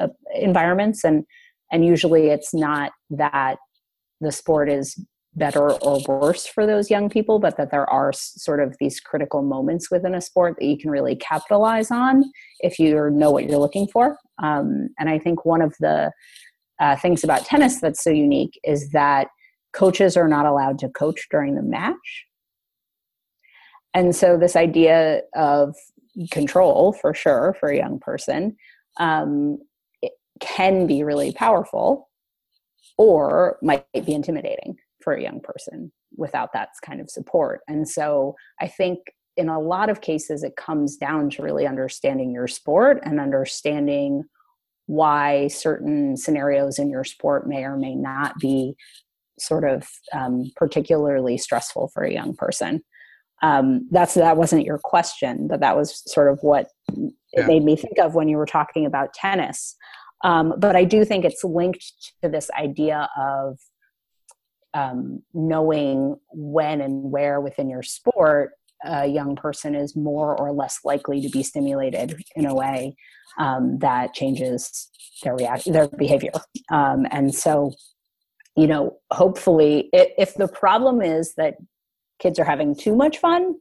[0.00, 1.04] uh, environments.
[1.04, 1.24] And
[1.72, 3.56] and usually it's not that
[4.20, 4.98] the sport is
[5.36, 9.42] better or worse for those young people but that there are sort of these critical
[9.42, 12.22] moments within a sport that you can really capitalize on
[12.60, 14.16] if you know what you're looking for.
[14.42, 16.12] Um, and i think one of the
[16.80, 19.28] uh, things about tennis that's so unique is that
[19.74, 22.26] coaches are not allowed to coach during the match.
[23.92, 25.76] And so this idea of
[26.30, 28.56] control for sure for a young person
[28.98, 29.58] um,
[30.40, 32.08] can be really powerful
[32.96, 37.60] or might be intimidating for a young person without that kind of support.
[37.68, 38.98] And so i think
[39.36, 44.24] in a lot of cases it comes down to really understanding your sport and understanding
[44.86, 48.74] why certain scenarios in your sport may or may not be
[49.38, 52.82] sort of um, particularly stressful for a young person
[53.42, 57.10] um, that's that wasn't your question, but that was sort of what yeah.
[57.34, 59.76] it made me think of when you were talking about tennis.
[60.22, 61.84] Um, but I do think it's linked
[62.22, 63.58] to this idea of
[64.72, 68.52] um, knowing when and where within your sport
[68.84, 72.94] a young person is more or less likely to be stimulated in a way
[73.38, 74.90] um, that changes
[75.22, 76.32] their react their behavior.
[76.70, 77.72] Um, and so,
[78.56, 81.54] you know, hopefully, if, if the problem is that
[82.18, 83.54] kids are having too much fun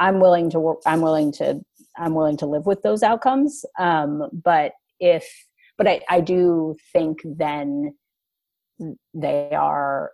[0.00, 1.60] i'm willing to work i'm willing to
[1.98, 3.64] i'm willing to live with those outcomes.
[3.78, 5.26] Um, but if
[5.76, 7.94] but I, I do think then
[9.14, 10.10] they are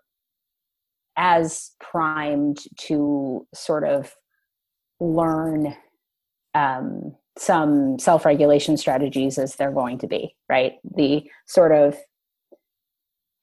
[1.16, 4.14] as primed to sort of
[5.00, 5.74] learn
[6.54, 10.74] um, some self-regulation strategies as they're going to be right?
[10.96, 11.96] The sort of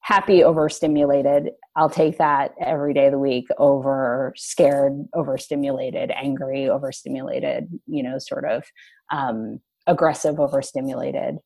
[0.02, 1.50] happy overstimulated.
[1.76, 8.18] I'll take that every day of the week over scared overstimulated angry overstimulated you know
[8.18, 8.64] sort of
[9.10, 11.38] um, aggressive overstimulated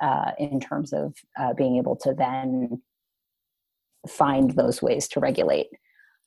[0.00, 2.82] uh, in terms of uh, being able to then
[4.08, 5.68] find those ways to regulate.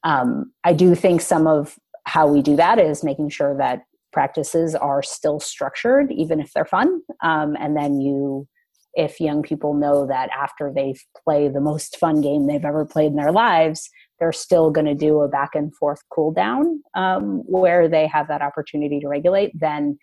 [0.03, 4.75] Um, i do think some of how we do that is making sure that practices
[4.75, 8.47] are still structured even if they're fun um, and then you
[8.95, 13.07] if young people know that after they play the most fun game they've ever played
[13.07, 17.43] in their lives, they're still going to do a back and forth cool down um,
[17.45, 19.97] where they have that opportunity to regulate, then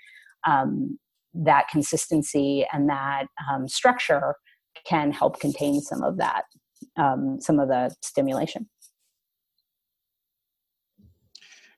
[0.46, 0.98] um,
[1.34, 4.34] that consistency and that um, structure
[4.86, 6.44] can help contain some of that,
[6.96, 8.68] um, some of the stimulation.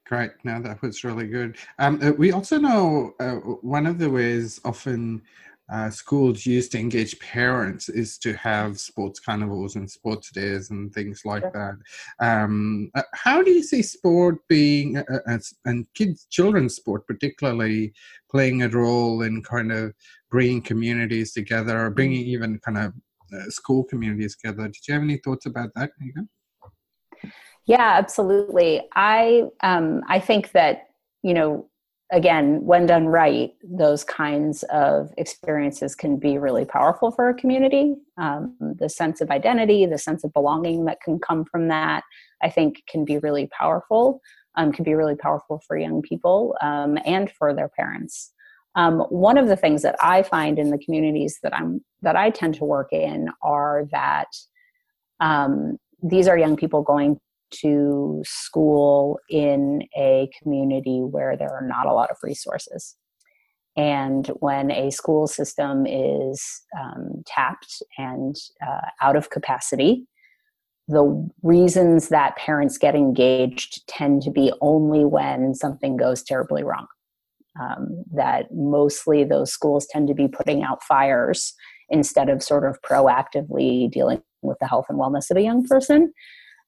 [0.07, 0.33] Great.
[0.43, 1.57] Now that was really good.
[1.79, 5.23] Um, uh, we also know uh, one of the ways often
[5.73, 10.93] uh, schools use to engage parents is to have sports carnivals and sports days and
[10.93, 11.53] things like sure.
[12.21, 12.25] that.
[12.27, 17.95] Um, uh, how do you see sport being, uh, uh and kids, children's sport particularly,
[18.31, 19.95] playing a role in kind of
[20.31, 22.29] bringing communities together, or bringing mm.
[22.29, 22.93] even kind of
[23.33, 24.65] uh, school communities together.
[24.65, 26.29] Did you have any thoughts about that, Megan?
[27.67, 28.83] Yeah, absolutely.
[28.95, 30.89] I um, I think that
[31.23, 31.71] you know
[32.15, 37.97] again, when done right, those kinds of experiences can be really powerful for a community.
[38.17, 42.05] Um, the sense of identity, the sense of belonging that can come from that,
[42.41, 44.21] I think, can be really powerful.
[44.57, 48.33] Um, can be really powerful for young people um, and for their parents.
[48.77, 52.31] Um, one of the things that I find in the communities that I'm that I
[52.31, 54.29] tend to work in are that
[55.19, 57.19] um, these are young people going
[57.61, 62.97] to school in a community where there are not a lot of resources.
[63.77, 70.07] And when a school system is um, tapped and uh, out of capacity,
[70.87, 76.87] the reasons that parents get engaged tend to be only when something goes terribly wrong.
[77.61, 81.55] Um, that mostly those schools tend to be putting out fires
[81.89, 86.13] instead of sort of proactively dealing with the health and wellness of a young person.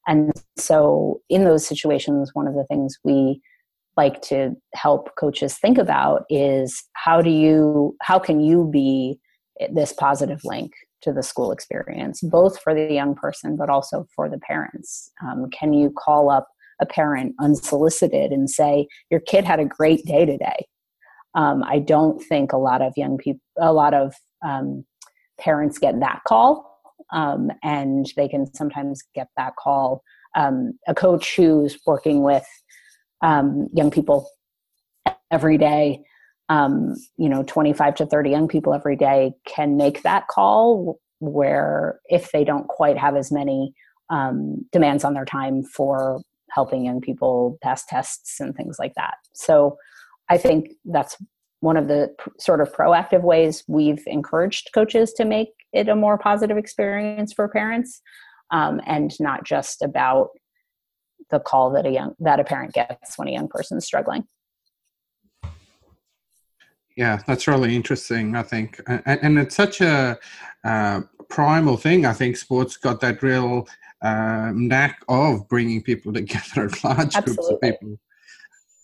[0.06, 3.40] And so, in those situations, one of the things we
[3.96, 9.18] like to help coaches think about is how do you, how can you be
[9.72, 14.28] this positive link to the school experience, both for the young person but also for
[14.28, 15.10] the parents?
[15.22, 16.48] Um, can you call up
[16.80, 20.66] a parent unsolicited and say, Your kid had a great day today?
[21.34, 24.84] Um, I don't think a lot of young people, a lot of um,
[25.38, 26.75] parents get that call
[27.12, 30.02] um, and they can sometimes get that call.
[30.34, 32.46] Um, a coach who's working with
[33.22, 34.28] um, young people
[35.30, 36.02] every day,
[36.48, 42.00] um, you know, 25 to 30 young people every day can make that call where
[42.06, 43.72] if they don't quite have as many
[44.10, 49.14] um, demands on their time for helping young people pass tests and things like that.
[49.34, 49.76] So
[50.28, 51.16] I think that's
[51.60, 56.18] one of the sort of proactive ways we've encouraged coaches to make it a more
[56.18, 58.00] positive experience for parents
[58.50, 60.30] um, and not just about
[61.30, 64.24] the call that a young that a parent gets when a young person is struggling.
[66.96, 68.80] Yeah that's really interesting i think.
[68.86, 70.18] And, and it's such a
[70.64, 73.68] uh, primal thing i think sports got that real
[74.02, 77.34] uh, knack of bringing people together large Absolutely.
[77.34, 77.98] groups of people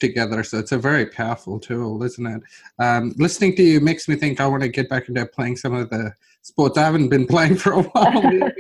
[0.02, 0.42] together.
[0.42, 2.42] So it's a very powerful tool, isn't it?
[2.78, 5.74] Um, listening to you makes me think I want to get back into playing some
[5.74, 8.50] of the sports I haven't been playing for a while.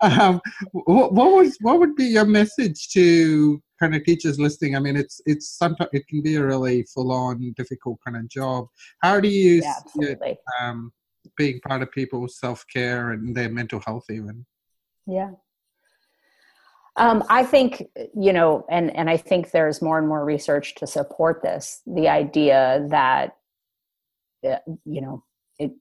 [0.02, 0.40] um,
[0.72, 4.76] what, what, was what would be your message to kind of teachers listening?
[4.76, 8.28] I mean, it's it's sometimes it can be a really full on, difficult kind of
[8.28, 8.66] job.
[9.00, 10.92] How do you yeah, it, um,
[11.36, 14.44] being part of people's self care and their mental health, even?
[15.06, 15.30] Yeah.
[16.98, 17.84] Um, I think
[18.14, 21.80] you know, and and I think there's more and more research to support this.
[21.86, 23.36] The idea that
[24.46, 25.24] uh, you know
[25.58, 25.72] it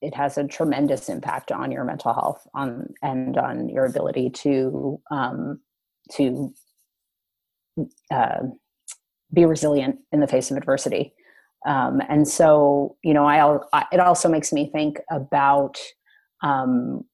[0.00, 5.00] it has a tremendous impact on your mental health on and on your ability to
[5.10, 5.60] um,
[6.12, 6.52] to
[8.10, 8.40] uh,
[9.32, 11.14] be resilient in the face of adversity.
[11.66, 15.78] Um, and so, you know, I, I, it also makes me think about.
[16.42, 17.04] Um,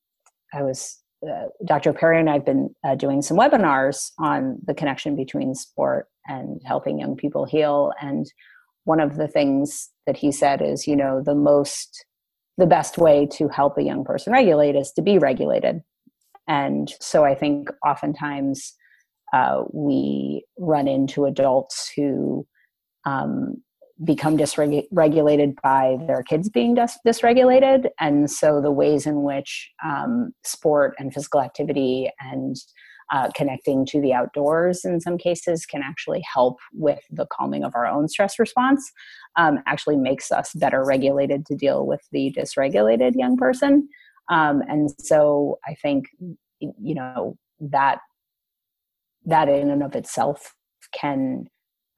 [0.54, 1.92] I was uh, Dr.
[1.92, 6.60] Perry and I have been uh, doing some webinars on the connection between sport and
[6.64, 7.92] helping young people heal.
[8.00, 8.26] And
[8.84, 12.04] one of the things that he said is, you know, the most,
[12.56, 15.80] the best way to help a young person regulate is to be regulated.
[16.46, 18.74] And so I think oftentimes
[19.32, 22.46] uh, we run into adults who
[23.04, 23.62] um,
[24.04, 27.88] become dysregulated by their kids being dis- dysregulated.
[27.98, 32.56] And so the ways in which um, sport and physical activity and
[33.10, 37.74] uh, connecting to the outdoors in some cases can actually help with the calming of
[37.74, 38.92] our own stress response
[39.36, 43.88] um, actually makes us better regulated to deal with the dysregulated young person.
[44.30, 46.04] Um, and so i think
[46.60, 48.00] you know that
[49.24, 50.54] that in and of itself
[50.92, 51.46] can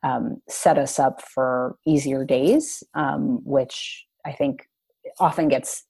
[0.02, 4.68] um, set us up for easier days, um, which I think
[5.18, 5.84] often gets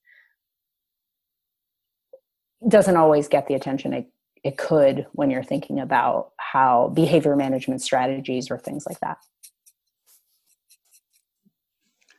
[2.68, 4.06] doesn't always get the attention it,
[4.44, 9.16] it could when you're thinking about how behavior management strategies or things like that.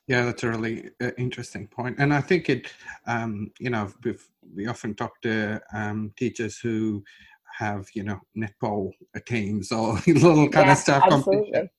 [0.07, 2.73] Yeah, that's a really uh, interesting point, and I think it,
[3.05, 3.89] um, you know,
[4.53, 7.03] we often talk to um, teachers who
[7.57, 8.91] have, you know, netball
[9.25, 11.03] teams or little kind yeah, of stuff.
[11.05, 11.69] Absolutely.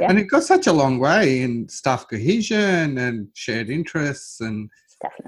[0.00, 0.10] Yeah.
[0.10, 4.70] And it goes such a long way in staff cohesion and shared interests and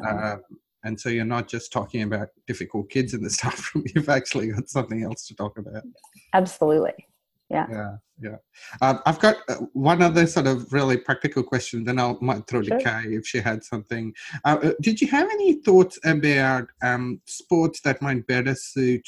[0.07, 0.37] uh,
[0.85, 4.49] and so you're not just talking about difficult kids in the staff room, you've actually
[4.49, 5.83] got something else to talk about.
[6.35, 6.93] Absolutely.
[7.51, 7.67] Yeah.
[7.71, 7.97] Yeah.
[8.23, 8.37] Yeah.
[8.81, 12.63] Um, I've got uh, one other sort of really practical question, then I might throw
[12.63, 12.79] sure.
[12.79, 14.15] to Kay if she had something.
[14.45, 19.07] Uh, uh, did you have any thoughts about um, sports that might better suit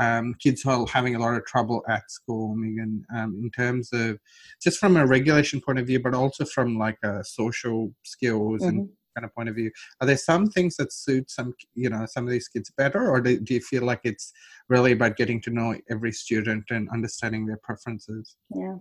[0.00, 3.90] um, kids who are having a lot of trouble at school, Megan, um, in terms
[3.92, 4.18] of
[4.62, 8.68] just from a regulation point of view, but also from like a social skills mm-hmm.
[8.68, 9.70] and kind of point of view?
[10.00, 13.20] Are there some things that suit some, you know, some of these kids better, or
[13.20, 14.32] do, do you feel like it's
[14.68, 18.36] really about getting to know every student and understanding their preferences?
[18.54, 18.76] Yeah.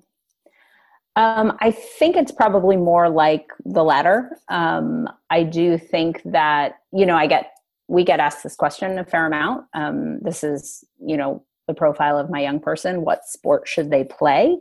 [1.16, 4.38] Um, I think it's probably more like the latter.
[4.48, 7.52] Um, I do think that you know I get
[7.90, 9.66] we get asked this question a fair amount.
[9.74, 13.04] Um, this is you know the profile of my young person.
[13.04, 14.58] What sport should they play?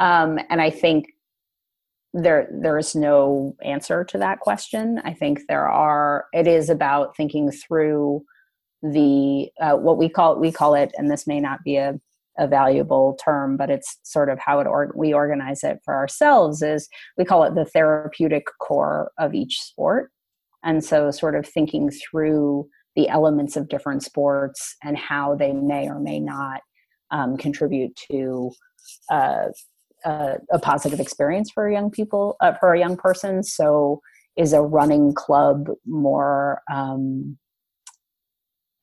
[0.00, 1.06] Um, and I think
[2.14, 7.16] there there is no answer to that question i think there are it is about
[7.16, 8.24] thinking through
[8.82, 11.98] the uh, what we call we call it and this may not be a,
[12.38, 16.62] a valuable term but it's sort of how it or, we organize it for ourselves
[16.62, 16.88] is
[17.18, 20.12] we call it the therapeutic core of each sport
[20.64, 25.88] and so sort of thinking through the elements of different sports and how they may
[25.88, 26.60] or may not
[27.10, 28.50] um, contribute to
[29.10, 29.46] uh,
[30.04, 33.42] a, a positive experience for young people uh, for a young person.
[33.42, 34.00] So
[34.36, 37.38] is a running club more um,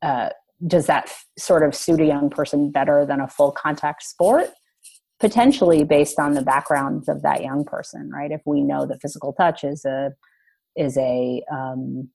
[0.01, 0.29] uh,
[0.65, 4.49] does that f- sort of suit a young person better than a full contact sport?
[5.19, 8.31] Potentially based on the backgrounds of that young person right?
[8.31, 10.11] If we know that physical touch is a
[10.75, 12.09] is a um,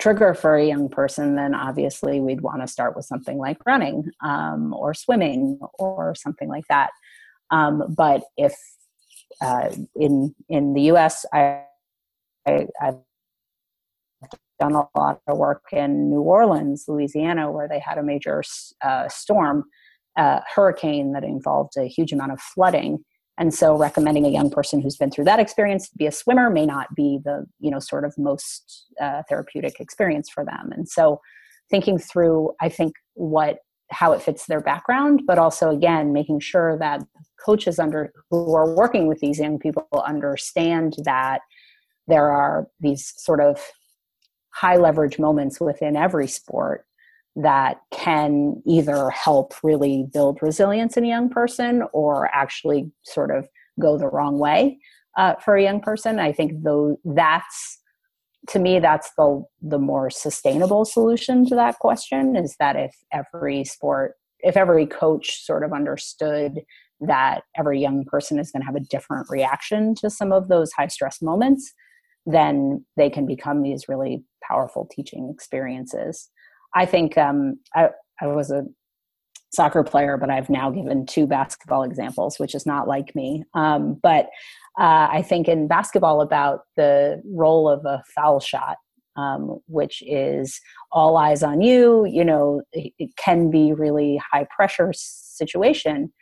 [0.00, 4.04] trigger for a young person then obviously we'd want to start with something like running
[4.24, 6.90] um, or swimming or something like that
[7.50, 8.54] um, but if
[9.40, 11.62] uh, in in the U.S., I,
[12.46, 13.00] I have
[14.58, 18.42] done a lot of work in New Orleans, Louisiana, where they had a major
[18.82, 19.64] uh, storm,
[20.16, 23.04] uh, hurricane that involved a huge amount of flooding.
[23.40, 26.50] And so, recommending a young person who's been through that experience to be a swimmer
[26.50, 30.70] may not be the you know sort of most uh, therapeutic experience for them.
[30.72, 31.20] And so,
[31.70, 33.60] thinking through, I think what
[33.90, 37.02] how it fits their background, but also again making sure that
[37.44, 41.40] coaches under who are working with these young people understand that
[42.06, 43.58] there are these sort of
[44.52, 46.84] high leverage moments within every sport
[47.36, 53.46] that can either help really build resilience in a young person or actually sort of
[53.80, 54.78] go the wrong way
[55.16, 56.18] uh, for a young person.
[56.18, 57.78] I think though that's
[58.48, 63.64] to me that's the the more sustainable solution to that question is that if every
[63.64, 66.60] sport if every coach sort of understood
[67.00, 70.72] that every young person is going to have a different reaction to some of those
[70.72, 71.72] high stress moments,
[72.26, 76.28] then they can become these really powerful teaching experiences.
[76.74, 77.90] I think um, I,
[78.20, 78.64] I was a
[79.52, 83.44] soccer player, but I've now given two basketball examples, which is not like me.
[83.54, 84.26] Um, but
[84.78, 88.76] uh, I think in basketball about the role of a foul shot,
[89.16, 90.60] um, which is
[90.92, 92.06] all eyes on you.
[92.06, 96.12] You know, it, it can be really high pressure situation,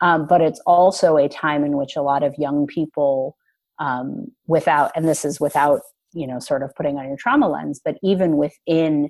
[0.00, 3.36] um, but it's also a time in which a lot of young people,
[3.80, 5.80] um, without, and this is without,
[6.12, 9.08] you know, sort of putting on your trauma lens, but even within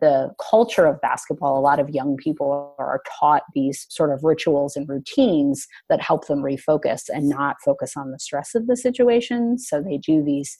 [0.00, 4.76] the culture of basketball, a lot of young people are taught these sort of rituals
[4.76, 9.58] and routines that help them refocus and not focus on the stress of the situation.
[9.58, 10.58] So they do these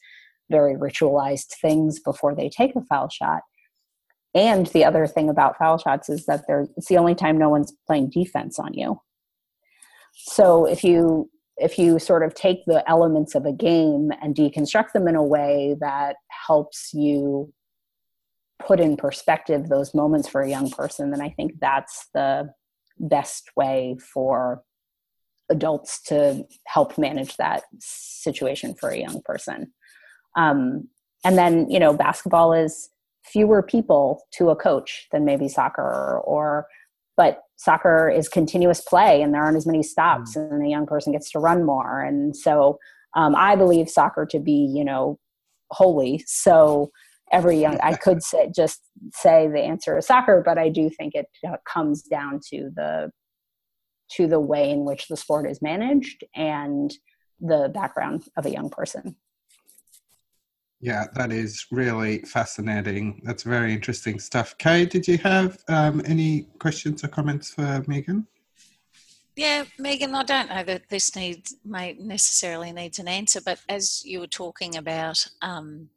[0.51, 3.43] very ritualized things before they take a foul shot.
[4.35, 7.49] And the other thing about foul shots is that they're, it's the only time no
[7.49, 9.01] one's playing defense on you
[10.14, 14.91] so if you if you sort of take the elements of a game and deconstruct
[14.93, 16.16] them in a way that
[16.47, 17.53] helps you
[18.67, 22.49] put in perspective those moments for a young person then i think that's the
[22.99, 24.62] best way for
[25.51, 29.73] adults to help manage that situation for a young person.
[30.37, 30.89] Um,
[31.25, 32.91] and then you know basketball is
[33.25, 36.67] fewer people to a coach than maybe soccer or
[37.17, 40.51] but soccer is continuous play and there aren't as many stops mm.
[40.51, 42.03] and the young person gets to run more.
[42.03, 42.79] And so
[43.17, 45.19] um, i believe soccer to be you know
[45.71, 46.23] holy.
[46.27, 46.91] So
[47.35, 48.80] every young i could say just
[49.12, 53.11] say the answer is soccer but i do think it uh, comes down to the
[54.11, 56.95] to the way in which the sport is managed and
[57.41, 59.16] the background of a young person
[60.80, 63.22] yeah, that is really fascinating.
[63.24, 64.55] That's very interesting stuff.
[64.59, 68.26] Kay, did you have um, any questions or comments for Megan?
[69.35, 74.03] Yeah, Megan, I don't know that this needs may necessarily needs an answer, but as
[74.05, 75.89] you were talking about, um,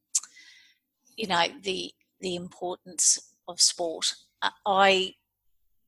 [1.18, 1.92] you know, the
[2.22, 5.16] the importance of sport, uh, I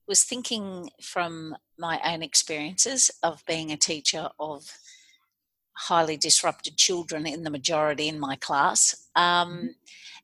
[0.07, 4.77] was thinking from my own experiences of being a teacher of
[5.73, 9.67] highly disrupted children in the majority in my class, um, mm-hmm.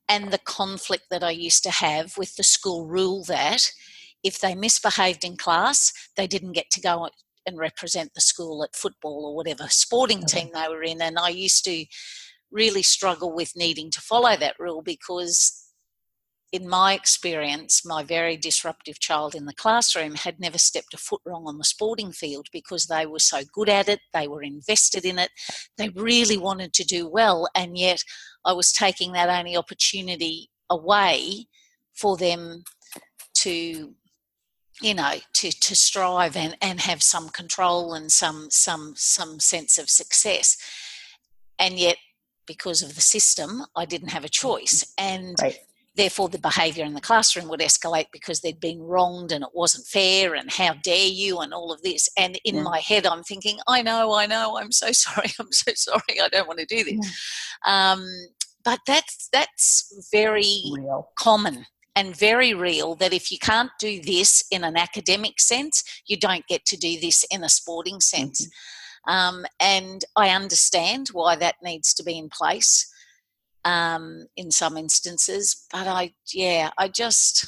[0.09, 3.71] and the conflict that I used to have with the school rule that
[4.23, 7.07] if they misbehaved in class, they didn't get to go
[7.45, 10.99] and represent the school at football or whatever sporting team they were in.
[11.01, 11.85] And I used to
[12.51, 15.65] really struggle with needing to follow that rule because
[16.51, 21.19] in my experience, my very disruptive child in the classroom had never stepped a foot
[21.25, 25.03] wrong on the sporting field because they were so good at it, they were invested
[25.03, 25.31] in it,
[25.77, 28.01] they really wanted to do well, and yet
[28.45, 31.47] I was taking that only opportunity away
[31.93, 32.63] for them
[33.35, 33.93] to
[34.81, 39.77] you know to to strive and and have some control and some some some sense
[39.77, 40.57] of success.
[41.57, 41.97] And yet
[42.45, 45.57] because of the system i didn't have a choice and right.
[45.95, 49.85] therefore the behavior in the classroom would escalate because they'd been wronged and it wasn't
[49.87, 52.63] fair and how dare you and all of this and in yeah.
[52.63, 56.27] my head i'm thinking i know i know i'm so sorry i'm so sorry i
[56.29, 56.99] don't want to do this
[57.65, 57.91] yeah.
[57.93, 58.05] um,
[58.63, 61.09] but that's that's very Real.
[61.17, 61.65] common
[61.95, 66.45] and very real that if you can't do this in an academic sense, you don't
[66.47, 68.41] get to do this in a sporting sense.
[68.41, 68.49] Mm-hmm.
[69.07, 72.91] Um, and I understand why that needs to be in place
[73.63, 77.45] um, in some instances, but I, yeah, I just,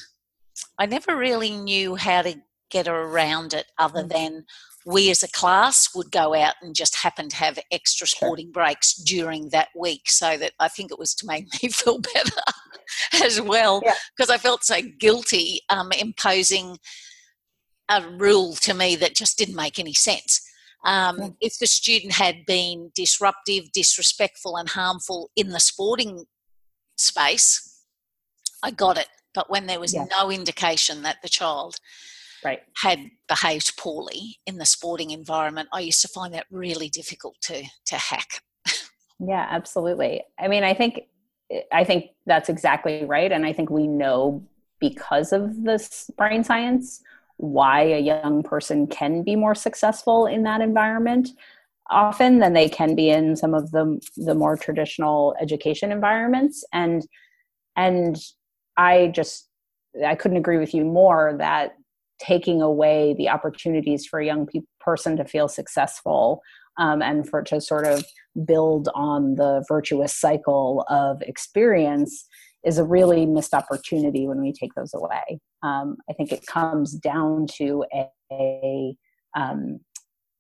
[0.78, 2.36] I never really knew how to
[2.70, 4.10] get around it other mm-hmm.
[4.10, 4.45] than
[4.88, 8.95] we as a class would go out and just happen to have extra sporting breaks
[8.95, 12.41] during that week so that I think it was to make me feel better
[13.22, 14.36] as well because yeah.
[14.36, 16.78] I felt so guilty um, imposing
[17.89, 20.41] a rule to me that just didn't make any sense.
[20.84, 21.36] Um.
[21.41, 26.25] If the student had been disruptive, disrespectful, and harmful in the sporting
[26.97, 27.84] space,
[28.63, 29.07] I got it.
[29.34, 30.05] But when there was yeah.
[30.09, 31.75] no indication that the child
[32.43, 32.61] right.
[32.82, 37.63] had behaved poorly in the sporting environment, I used to find that really difficult to
[37.86, 38.41] to hack.
[39.19, 40.23] yeah, absolutely.
[40.39, 41.01] I mean, I think
[41.71, 44.43] I think that's exactly right, and I think we know
[44.80, 47.01] because of this brain science
[47.38, 51.30] why a young person can be more successful in that environment
[51.90, 56.66] often than they can be in some of the the more traditional education environments.
[56.74, 57.08] And
[57.78, 58.18] and
[58.76, 59.48] i just
[60.06, 61.76] i couldn't agree with you more that
[62.20, 66.42] taking away the opportunities for a young pe- person to feel successful
[66.80, 68.04] um, and for to sort of
[68.46, 72.26] build on the virtuous cycle of experience
[72.66, 75.39] is a really missed opportunity when we take those away.
[75.64, 78.95] Um, I think it comes down to a, a
[79.36, 79.80] um,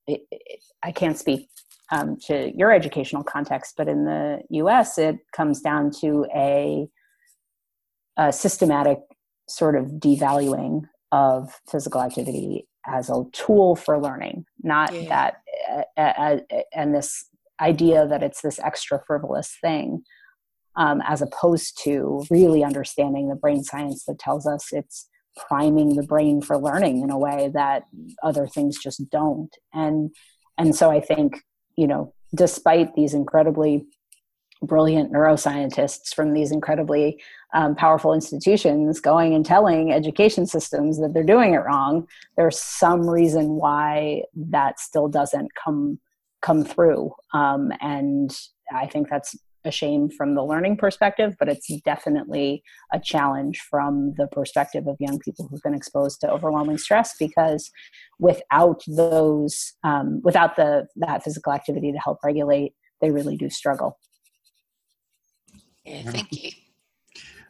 [0.07, 1.49] it, it, I can't speak
[1.91, 6.87] um, to your educational context, but in the US, it comes down to a,
[8.17, 8.99] a systematic
[9.47, 15.09] sort of devaluing of physical activity as a tool for learning, not yeah.
[15.09, 15.33] that,
[15.69, 17.27] uh, uh, uh, and this
[17.61, 20.03] idea that it's this extra frivolous thing,
[20.77, 26.03] um, as opposed to really understanding the brain science that tells us it's priming the
[26.03, 27.83] brain for learning in a way that
[28.23, 29.55] other things just don't.
[29.73, 30.11] And
[30.57, 31.43] and so I think
[31.75, 33.85] you know, despite these incredibly
[34.61, 37.21] brilliant neuroscientists from these incredibly
[37.53, 42.07] um, powerful institutions going and telling education systems that they're doing it wrong
[42.37, 45.99] there's some reason why that still doesn't come
[46.41, 48.35] come through um, and
[48.75, 49.35] i think that's
[49.65, 54.95] a shame from the learning perspective but it's definitely a challenge from the perspective of
[54.99, 57.71] young people who've been exposed to overwhelming stress because
[58.19, 63.97] without those um, without the that physical activity to help regulate they really do struggle
[65.85, 66.51] yeah, thank you.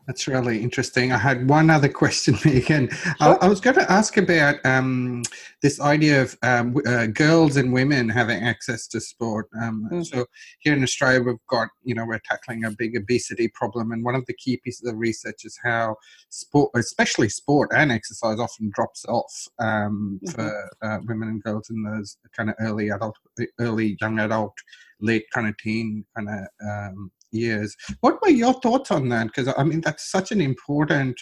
[0.07, 1.11] That's really interesting.
[1.11, 2.89] I had one other question, Megan.
[2.89, 3.13] Sure.
[3.19, 5.23] I, I, was going to ask about um,
[5.61, 9.49] this idea of um, uh, girls and women having access to sport.
[9.61, 10.05] Um, mm.
[10.05, 10.25] So
[10.59, 14.15] here in Australia, we've got, you know, we're tackling a big obesity problem, and one
[14.15, 15.97] of the key pieces of research is how
[16.29, 20.31] sport, especially sport and exercise, often drops off um, mm-hmm.
[20.31, 23.17] for uh, women and girls in those kind of early adult,
[23.59, 24.53] early young adult,
[25.01, 27.75] late kind of teen kind of um, years.
[28.01, 29.27] What were your thoughts on that?
[29.27, 31.19] Because I mean, that's such an important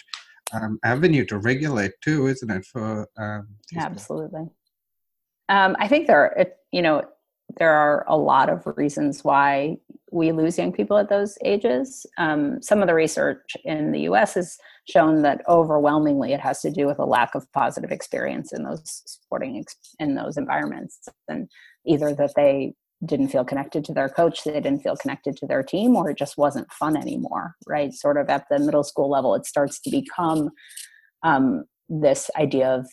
[0.52, 2.64] um, avenue to regulate too, isn't it?
[2.64, 4.48] For um, absolutely.
[5.48, 7.02] Um, I think there, are, you know,
[7.58, 9.76] there are a lot of reasons why
[10.10, 12.06] we lose young people at those ages.
[12.18, 14.34] Um, some of the research in the U.S.
[14.34, 14.56] has
[14.88, 19.02] shown that overwhelmingly it has to do with a lack of positive experience in those
[19.06, 21.48] sporting ex- in those environments, and
[21.84, 22.74] either that they
[23.04, 26.16] didn't feel connected to their coach they didn't feel connected to their team or it
[26.16, 27.92] just wasn't fun anymore right?
[27.92, 30.50] Sort of at the middle school level it starts to become
[31.22, 32.86] um, this idea of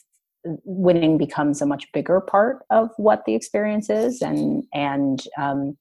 [0.65, 5.77] winning becomes a much bigger part of what the experience is and and um,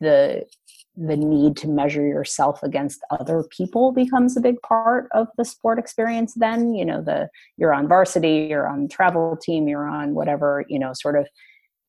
[0.00, 0.44] the
[0.96, 5.78] the need to measure yourself against other people becomes a big part of the sport
[5.78, 10.64] experience then you know the you're on varsity you're on travel team you're on whatever
[10.68, 11.26] you know sort of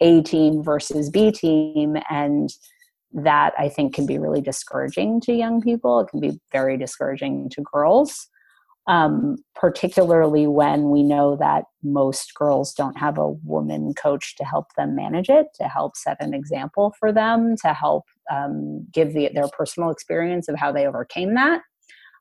[0.01, 2.49] a team versus b team and
[3.13, 7.49] that i think can be really discouraging to young people it can be very discouraging
[7.49, 8.27] to girls
[8.87, 14.67] um, particularly when we know that most girls don't have a woman coach to help
[14.77, 19.31] them manage it, to help set an example for them, to help um, give the,
[19.33, 21.61] their personal experience of how they overcame that,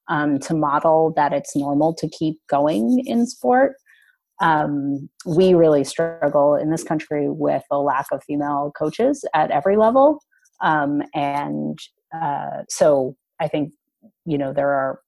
[0.09, 3.75] um, to model that it's normal to keep going in sport.
[4.41, 9.77] Um, we really struggle in this country with a lack of female coaches at every
[9.77, 10.21] level.
[10.61, 11.79] Um, and
[12.15, 13.73] uh, so I think,
[14.25, 15.01] you know, there are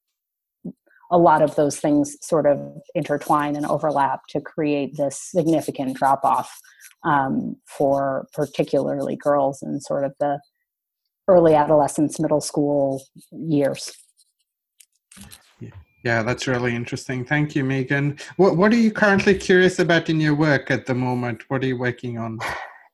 [1.11, 2.59] a lot of those things sort of
[2.95, 6.59] intertwine and overlap to create this significant drop off
[7.05, 10.41] um, for particularly girls in sort of the
[11.29, 13.93] early adolescence, middle school years.
[15.61, 15.71] Yeah,
[16.23, 17.25] that's really interesting.
[17.25, 18.19] Thank you, Megan.
[18.37, 21.43] What What are you currently curious about in your work at the moment?
[21.49, 22.39] What are you working on?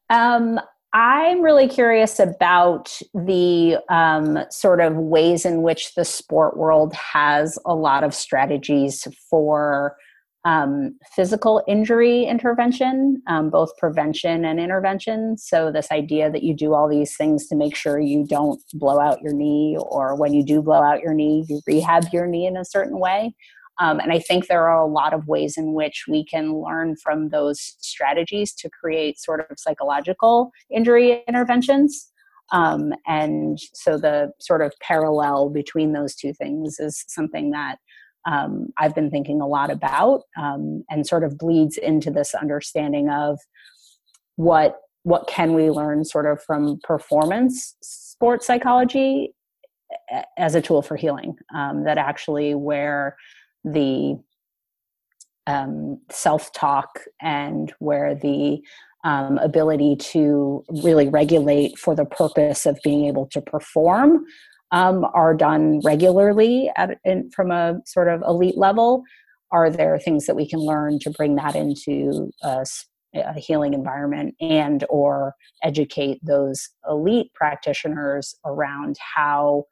[0.08, 0.60] Um,
[0.94, 7.58] I'm really curious about the um, sort of ways in which the sport world has
[7.64, 9.96] a lot of strategies for
[10.45, 15.38] um, physical injury intervention, um, both prevention and intervention.
[15.38, 18.99] So, this idea that you do all these things to make sure you don't blow
[18.99, 22.47] out your knee, or when you do blow out your knee, you rehab your knee
[22.47, 23.34] in a certain way.
[23.78, 26.97] Um, and I think there are a lot of ways in which we can learn
[26.97, 32.11] from those strategies to create sort of psychological injury interventions.
[32.53, 37.78] Um, and so the sort of parallel between those two things is something that
[38.24, 43.08] um, I've been thinking a lot about um, and sort of bleeds into this understanding
[43.10, 43.38] of
[44.36, 49.34] what what can we learn sort of from performance sports psychology
[50.38, 53.16] as a tool for healing um, that actually where
[53.64, 54.16] the
[55.46, 58.60] um, self talk and where the
[59.04, 64.24] um, ability to really regulate for the purpose of being able to perform
[64.72, 69.04] um, are done regularly at, in, from a sort of elite level.
[69.52, 72.64] Are there things that we can learn to bring that into a,
[73.14, 79.64] a healing environment and or educate those elite practitioners around how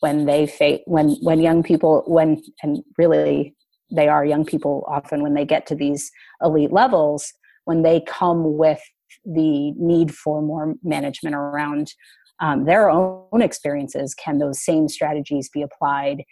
[0.00, 3.54] when they face when when young people when and really
[3.90, 6.10] they are young people often when they get to these
[6.42, 7.32] elite levels
[7.64, 8.80] when they come with
[9.24, 11.92] the need for more management around
[12.40, 16.22] um, their own experiences can those same strategies be applied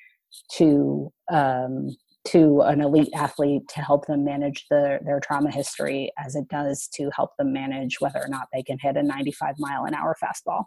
[0.52, 1.96] to um,
[2.26, 6.88] to an elite athlete to help them manage the, their trauma history as it does
[6.94, 10.16] to help them manage whether or not they can hit a 95 mile an hour
[10.22, 10.64] fastball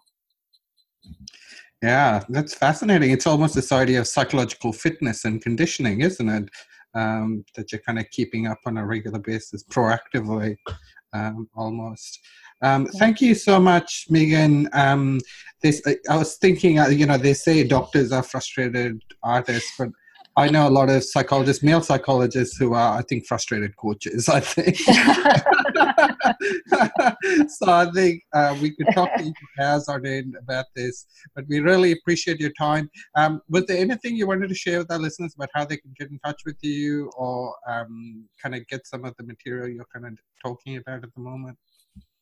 [1.83, 3.11] yeah, that's fascinating.
[3.11, 6.49] It's almost this idea of psychological fitness and conditioning, isn't it?
[6.95, 10.55] Um, that you're kind of keeping up on a regular basis, proactively,
[11.13, 12.19] um, almost.
[12.62, 14.70] Um, thank you so much, Megan.
[14.74, 15.20] Um,
[15.62, 19.89] this I was thinking, uh, you know, they say doctors are frustrated artists, but
[20.36, 24.30] I know a lot of psychologists, male psychologists, who are, I think, frustrated coaches.
[24.30, 24.78] I think.
[27.49, 29.34] so I think uh, we could talk to
[29.88, 32.88] or in about this, but we really appreciate your time.
[33.16, 35.91] Um, was there anything you wanted to share with our listeners about how they can
[35.97, 39.88] get in touch with you, or um, kind of get some of the material you're
[39.91, 41.58] kind of talking about at the moment?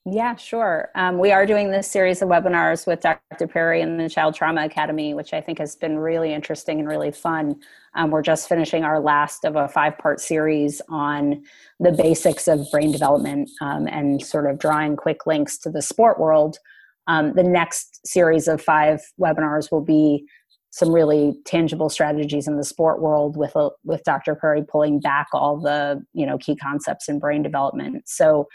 [0.08, 0.90] Yeah, sure.
[0.94, 3.48] Um, we are doing this series of webinars with Dr.
[3.48, 7.10] Perry and the Child Trauma Academy, which I think has been really interesting and really
[7.12, 7.60] fun.
[7.96, 11.42] Um, we're just finishing our last of a five part series on
[11.80, 16.20] the basics of brain development um, and sort of drawing quick links to the sport
[16.20, 16.60] world.
[17.08, 20.28] Um, the next series of five webinars will be
[20.70, 24.36] some really tangible strategies in the sport world with a, with Dr.
[24.36, 28.04] Perry pulling back all the you know key concepts in brain development.
[28.08, 28.48] So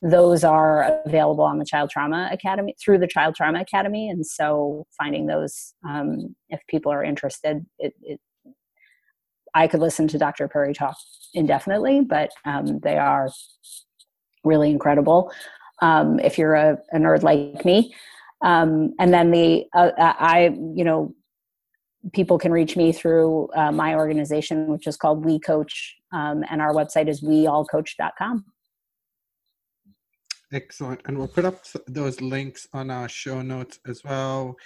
[0.00, 4.86] those are available on the Child Trauma Academy through the Child Trauma Academy, and so
[4.96, 8.20] finding those um, if people are interested, it, it,
[9.54, 10.46] I could listen to Dr.
[10.46, 10.96] Perry talk
[11.34, 13.28] indefinitely, but um, they are
[14.44, 15.32] really incredible.
[15.82, 17.94] Um, if you're a, a, nerd like me,
[18.42, 21.14] um, and then the uh, I you know
[22.12, 26.62] people can reach me through uh, my organization, which is called We Coach, um, and
[26.62, 28.44] our website is weallcoach.com.
[30.52, 31.00] Excellent.
[31.06, 34.56] And we'll put up those links on our show notes as well.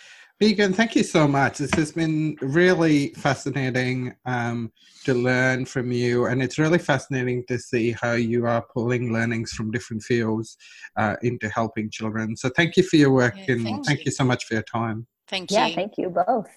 [0.40, 1.58] Megan, thank you so much.
[1.58, 4.72] This has been really fascinating um,
[5.04, 9.52] to learn from you, and it's really fascinating to see how you are pulling learnings
[9.52, 10.56] from different fields
[10.96, 12.36] uh, into helping children.
[12.36, 14.06] So, thank you for your work, yeah, and thank, thank you.
[14.06, 15.06] you so much for your time.
[15.28, 15.58] Thank you.
[15.58, 16.50] Yeah, thank you both.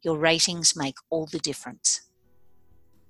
[0.01, 2.01] Your ratings make all the difference.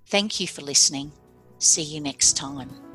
[0.07, 1.13] Thank you for listening.
[1.57, 2.90] See you next time.